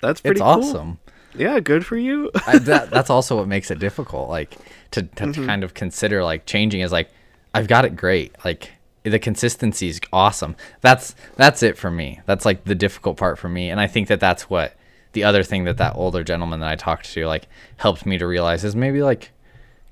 [0.00, 0.48] that's pretty it's cool.
[0.62, 0.98] awesome.
[1.34, 2.30] Yeah, good for you.
[2.46, 4.28] I, that, that's also what makes it difficult.
[4.30, 4.56] Like
[4.92, 5.44] to, to Mm-hmm.
[5.46, 7.10] kind of consider like changing is like
[7.54, 8.34] I've got it great.
[8.44, 8.70] Like
[9.02, 10.56] the consistency is awesome.
[10.80, 12.20] That's that's it for me.
[12.26, 14.74] That's like the difficult part for me, and I think that that's what
[15.12, 17.46] the other thing that that older gentleman that I talked to like
[17.76, 19.30] helped me to realize is maybe like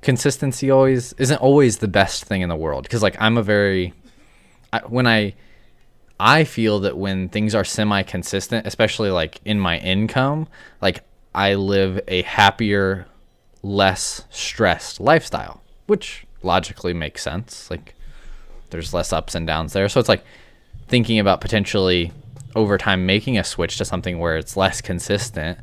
[0.03, 3.93] consistency always isn't always the best thing in the world because like I'm a very
[4.73, 5.35] I, when I
[6.19, 10.49] I feel that when things are semi consistent, especially like in my income,
[10.83, 11.03] like
[11.35, 13.07] I live a happier,
[13.63, 17.71] less stressed lifestyle, which logically makes sense.
[17.71, 17.95] Like
[18.71, 19.89] there's less ups and downs there.
[19.89, 20.25] So it's like
[20.89, 22.13] thinking about potentially
[22.57, 25.59] over time making a switch to something where it's less consistent,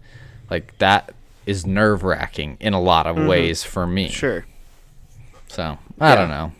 [0.49, 1.13] like that
[1.45, 4.09] is nerve wracking in a lot of ways for me.
[4.09, 4.45] Sure.
[5.47, 6.51] So I don't know.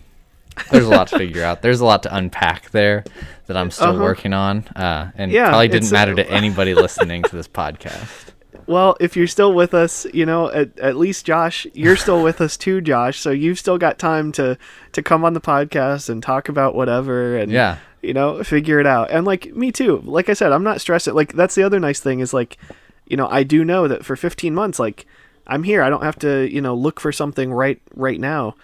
[0.71, 1.61] There's a lot to figure out.
[1.61, 3.03] There's a lot to unpack there
[3.45, 4.01] that I'm still Uh-huh.
[4.03, 8.29] working on, uh, and Yeah, probably didn't matter uh, to anybody listening to this podcast.
[8.67, 12.41] Well, if you're still with us, you know, at, at least Josh, you're still with
[12.41, 13.19] us too, Josh.
[13.19, 14.57] So you've still got time to
[14.91, 17.77] to come on the podcast and talk about whatever and Yeah.
[18.01, 19.09] you know, figure it out.
[19.09, 20.01] And like me too.
[20.05, 21.07] Like I said, I'm not stressed.
[21.07, 22.57] Like that's the other nice thing is like,
[23.07, 25.05] you know, I do know that for 15 months, like
[25.47, 25.81] I'm here.
[25.81, 28.55] I don't have to, you know, look for something right right now.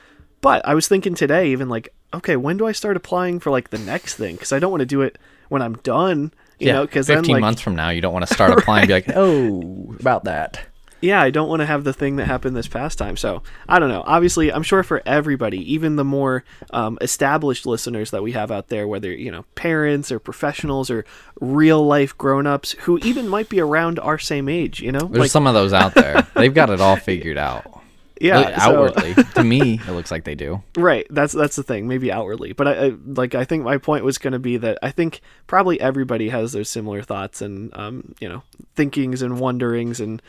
[0.42, 3.70] But I was thinking today, even like, okay, when do I start applying for like
[3.70, 4.36] the next thing?
[4.36, 6.34] Because I don't want to do it when I'm done.
[6.60, 8.52] You yeah, know, because 15 then like, months from now, you don't want to start
[8.52, 10.66] applying and be like, oh, about that.
[11.02, 13.18] yeah, I don't want to have the thing that happened this past time.
[13.18, 14.04] So I don't know.
[14.06, 18.70] Obviously, I'm sure for everybody, even the more um, established listeners that we have out
[18.70, 21.04] there, whether you know parents or professionals or
[21.42, 25.32] real life grown ups who even might be around our same age, you know, There's
[25.32, 26.26] some of those out there.
[26.36, 27.82] They've got it all figured out.
[28.22, 30.62] Yeah, Like, so- outwardly, to me, it looks like they do.
[30.78, 31.06] Right.
[31.10, 31.88] That's that's the thing.
[31.88, 33.36] Maybe outwardly, but I, I like.
[33.36, 36.70] I think my point was going to be that I think probably everybody has those
[36.70, 38.44] similar thoughts and um, you know,
[38.76, 40.22] thinkings and wonderings and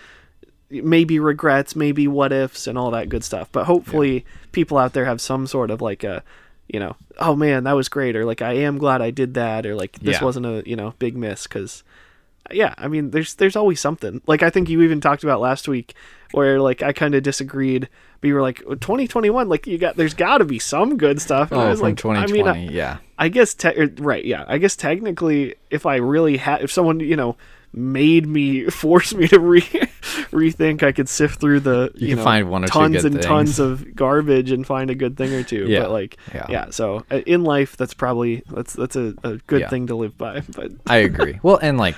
[0.70, 3.48] maybe regrets, maybe what ifs and all that good stuff.
[3.52, 6.22] But hopefully, people out there have some sort of like a,
[6.68, 9.66] you know, oh man, that was great, or like I am glad I did that,
[9.66, 10.24] or like this Yeah.
[10.24, 11.82] wasn't a you know big miss because.
[12.52, 14.20] Yeah, I mean, there's there's always something.
[14.26, 15.94] Like I think you even talked about last week,
[16.32, 17.88] where like I kind of disagreed,
[18.20, 21.50] but you were like 2021, like you got there's got to be some good stuff.
[21.52, 22.96] And I Oh, was from like, 2020, I mean, I, yeah.
[23.18, 24.44] I guess te- er, right, yeah.
[24.46, 27.36] I guess technically, if I really had, if someone you know
[27.72, 29.62] made me force me to re
[30.30, 33.14] rethink, I could sift through the You you, can know find one or tons and
[33.14, 33.24] things.
[33.24, 35.66] tons of garbage and find a good thing or two.
[35.68, 36.46] Yeah, But like, yeah.
[36.50, 36.70] yeah.
[36.70, 39.68] So uh, in life, that's probably that's that's a, a good Yeah.
[39.70, 40.42] thing to live by.
[40.54, 41.40] But I agree.
[41.42, 41.96] Well, and like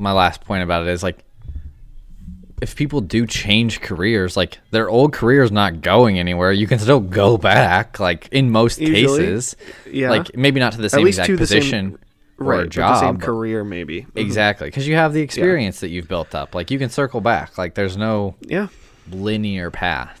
[0.00, 1.18] my last point about it is like
[2.60, 6.78] if people do change careers, like their old career is not going anywhere, you can
[6.78, 7.98] still go back.
[8.00, 9.56] Like in most Usually, cases,
[9.90, 10.10] yeah.
[10.10, 11.98] like maybe not to the same exact same- position
[12.38, 14.02] or right, the same career maybe.
[14.02, 14.08] Mhm.
[14.16, 16.54] Exactly, because you have the experience that you've built up.
[16.54, 17.56] Like you can circle back.
[17.58, 18.68] Like there's no Yeah.
[19.10, 20.20] linear path.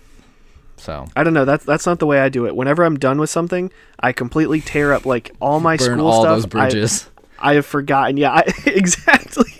[0.78, 1.44] So I don't know.
[1.44, 2.56] That's that's not the way I do it.
[2.56, 6.22] Whenever I'm done with something, I completely tear up like all my burn school all
[6.22, 6.36] stuff.
[6.36, 7.06] those I- bridges.
[7.42, 8.16] I have forgotten.
[8.18, 9.50] Yeah, I, exactly.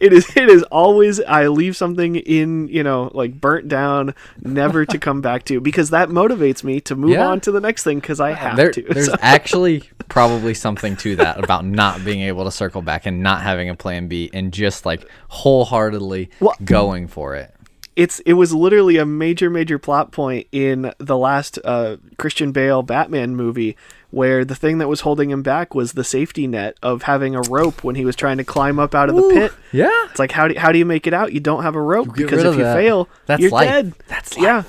[0.00, 0.28] It is.
[0.36, 1.20] It is always.
[1.20, 5.90] I leave something in, you know, like burnt down, never to come back to, because
[5.90, 7.26] that motivates me to move Yeah.
[7.28, 7.98] on to the next thing.
[8.00, 8.82] Because I have there, to.
[8.90, 13.22] there's So- actually probably something to that about not being able to circle back and
[13.22, 17.54] not having a plan B and just like wholeheartedly Well- going for it.
[17.96, 22.82] it's it was literally a major major plot point in the last uh, Christian Bale
[22.82, 23.76] Batman movie
[24.10, 27.42] where the thing that was holding him back was the safety net of having a
[27.42, 29.52] rope when he was trying to climb up out of the Ooh, pit.
[29.72, 29.90] Yeah.
[30.10, 31.32] It's like how do how do you make it out?
[31.32, 32.74] You don't have a rope because if you that.
[32.76, 33.68] fail, That's you're life.
[33.68, 33.92] dead.
[34.08, 34.62] That's yeah.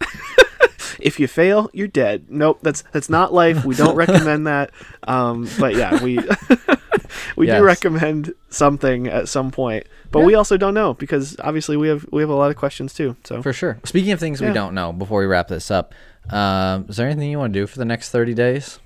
[1.00, 2.26] if you fail, you're dead.
[2.28, 3.64] Nope, that's that's not life.
[3.64, 4.70] We don't recommend that.
[5.04, 6.18] Um, but yeah, we
[7.36, 7.58] we Yes.
[7.58, 12.06] do recommend something at some point, but we also don't know because obviously we have
[12.12, 13.16] we have a lot of questions too.
[13.24, 13.78] So For sure.
[13.84, 15.94] Speaking of things we don't know, before we wrap this up,
[16.30, 18.78] um, is there anything you want to do for the next 30 days?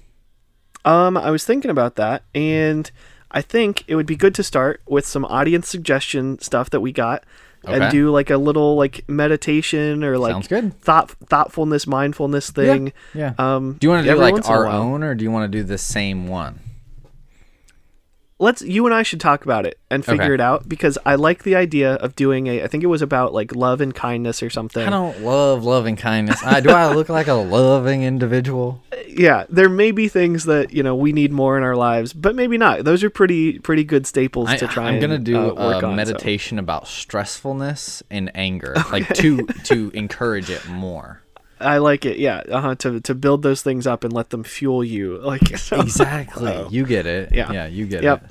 [0.84, 2.90] Um, I was thinking about that, and
[3.30, 6.92] I think it would be good to start with some audience suggestion stuff that we
[6.92, 7.24] got,
[7.64, 7.74] Okay.
[7.74, 10.80] and do like a little like meditation or like Sounds good.
[10.80, 12.92] thought thoughtfulness, mindfulness thing.
[13.14, 13.34] Yeah.
[13.36, 15.32] Um, Do you want to do like once in a our own or do you
[15.32, 16.60] want to do the same one?
[18.40, 20.34] Let's you and I should talk about it and figure Okay.
[20.34, 22.62] it out because I like the idea of doing a.
[22.62, 24.86] I think it was about like love and kindness or something.
[24.86, 26.42] I don't love love and kindness.
[26.44, 28.82] I, do I look like a loving individual?
[29.08, 32.36] yeah, there may be things that you know we need more in our lives, but
[32.36, 32.84] maybe not.
[32.84, 34.88] Those are pretty pretty good staples I, to try.
[34.88, 35.92] I'm gonna and, do uh, a on, so.
[35.92, 41.22] meditation about stressfulness and anger, like to to encourage it more.
[41.60, 42.18] I like it.
[42.18, 45.18] Yeah, uh-huh, to to build those things up and let them fuel you.
[45.18, 46.66] Like so- Exactly.
[46.70, 47.32] You get it.
[47.32, 47.52] Yeah.
[47.52, 48.24] Yeah, you get Yep.
[48.24, 48.30] it.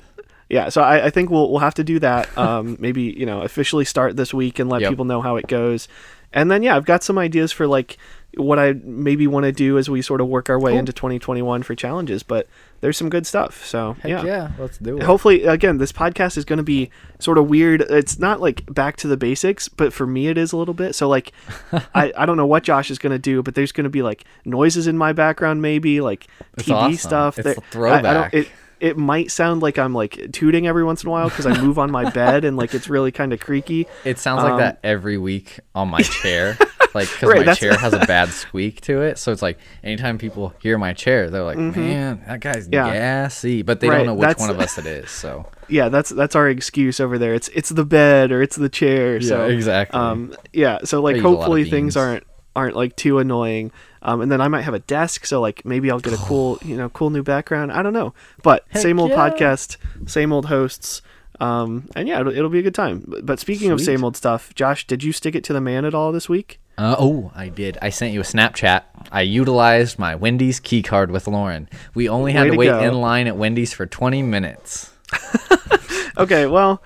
[0.50, 2.36] Yeah, so I, I think we'll we'll have to do that.
[2.38, 4.90] Um, maybe you know officially start this week and let Yep.
[4.90, 5.88] people know how it goes,
[6.32, 7.98] and then yeah, I've got some ideas for like
[8.36, 10.78] what I maybe want to do as we sort of work our way Cool.
[10.80, 12.22] into 2021 for challenges.
[12.22, 12.46] But
[12.80, 13.64] there's some good stuff.
[13.66, 14.24] So Heck yeah.
[14.24, 14.50] yeah.
[14.58, 15.02] let's do it.
[15.02, 17.80] Hopefully, again, this podcast is going to be sort of weird.
[17.82, 20.94] It's not like back to the basics, but for me, it is a little bit.
[20.94, 21.32] So, like,
[21.94, 24.02] I, I don't know what Josh is going to do, but there's going to be
[24.02, 26.26] like noises in my background, maybe like
[26.56, 26.96] It's TV awesome.
[26.96, 27.38] stuff.
[27.38, 28.32] It's There- a I- I, throwback.
[28.32, 28.48] don't, it,
[28.80, 31.78] it might sound like I'm like tooting every once in a while because I move
[31.78, 33.88] on my bed and like it's really kind of creaky.
[34.04, 36.58] It sounds like Um, that every week on my chair,
[36.94, 39.18] like because Right, my chair has a bad squeak to it.
[39.18, 42.74] So it's like anytime people hear my chair, they're like, "Man, that guy's Mm-hmm.
[42.74, 42.92] Yeah.
[42.92, 45.10] gassy," but they Right, don't know which one of us it is.
[45.10, 47.34] So Yeah, that's that's our excuse over there.
[47.34, 49.20] It's it's the bed or it's the chair.
[49.20, 49.98] so exactly.
[49.98, 52.24] um yeah so like use a lot of hopefully things aren't
[52.56, 53.70] aren't like too annoying
[54.02, 56.58] um and then i might have a desk so like maybe i'll get a cool
[56.64, 59.16] you know cool new background i don't know but Heck same old yeah.
[59.30, 59.76] podcast
[60.08, 61.02] same old hosts
[61.40, 64.54] um and yeah it'll, it'll be a good time but, speaking of same old stuff
[64.54, 67.48] josh did you stick it to the man at all this week Uh, oh, I
[67.48, 67.76] did.
[67.82, 68.84] I sent you a Snapchat.
[69.10, 71.68] I utilized my Wendy's key card with Lauren.
[71.92, 72.78] We only had Way to to wait go.
[72.78, 74.92] in line at Wendy's for 20 minutes.
[76.18, 76.80] okay well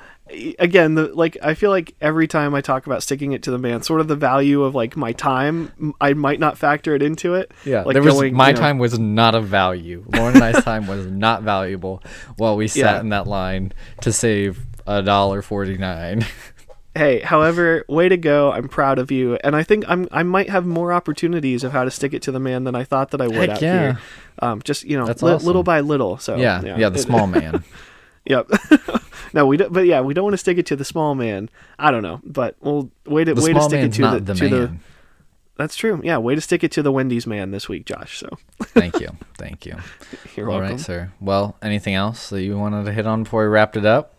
[0.59, 3.59] again the like i feel like every time i talk about sticking it to the
[3.59, 7.35] man sort of the value of like my time i might not factor it into
[7.35, 10.05] it yeah like there was going, my you know- time was not of value.
[10.15, 12.03] Lauren and I's time was not valuable
[12.37, 13.01] while we sat Yeah.
[13.01, 16.25] in that line to save a dollar forty nine.
[16.95, 18.51] hey, however, way to go!
[18.53, 21.85] I'm proud of you, and I think I'm I might have more opportunities of how
[21.85, 23.81] to stick it to the man than I thought that I would Heck out yeah.
[23.81, 23.99] here.
[24.41, 25.47] Um, just you know, li- awesome.
[25.47, 26.19] little by little.
[26.19, 27.63] So Yeah, yeah, the small man.
[28.25, 28.51] Yep.
[29.33, 29.73] no, we don't.
[29.73, 31.51] But yeah, we don't want to stick it to the small man.
[31.79, 34.35] I don't know, but we'll way to The way to stick it to the, the
[34.35, 34.73] to the.
[35.57, 36.01] That's true.
[36.03, 38.19] Yeah, way to stick it to the Wendy's man this week, Josh.
[38.19, 38.29] So
[38.63, 39.77] Thank you, thank you.
[40.37, 40.77] you're All welcome.
[40.77, 41.13] right, sir.
[41.21, 44.15] Well, anything else that you wanted to hit on before we wrapped it up?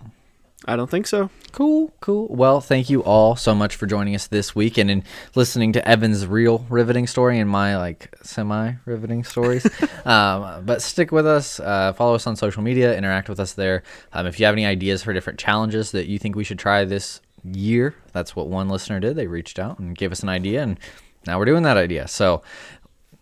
[0.65, 1.29] I don't think so.
[1.51, 2.27] Cool, cool.
[2.29, 5.03] Well, thank you all so much for joining us this week and in
[5.35, 9.67] listening to Evan's real riveting story and my like semi riveting stories.
[10.05, 13.83] um, but stick with us, uh, follow us on social media, interact with us there.
[14.13, 16.85] Um, if you have any ideas for different challenges that you think we should try
[16.85, 19.15] this year, that's what one listener did.
[19.15, 20.79] They reached out and gave us an idea, and
[21.27, 22.07] now we're doing that idea.
[22.07, 22.41] So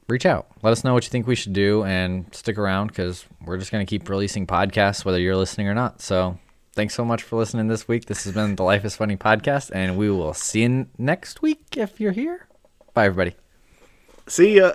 [0.08, 0.48] reach out.
[0.62, 3.72] Let us know what you think we should do and stick around because we're just
[3.72, 6.02] going to keep releasing podcasts whether you're listening or not.
[6.02, 6.38] So
[6.74, 8.06] thanks so much for listening this week.
[8.06, 11.78] This has been the Life is Funny podcast, and we will see you next week
[11.78, 12.48] if you're here.
[12.94, 13.36] Bye, everybody.
[14.28, 14.74] See ya.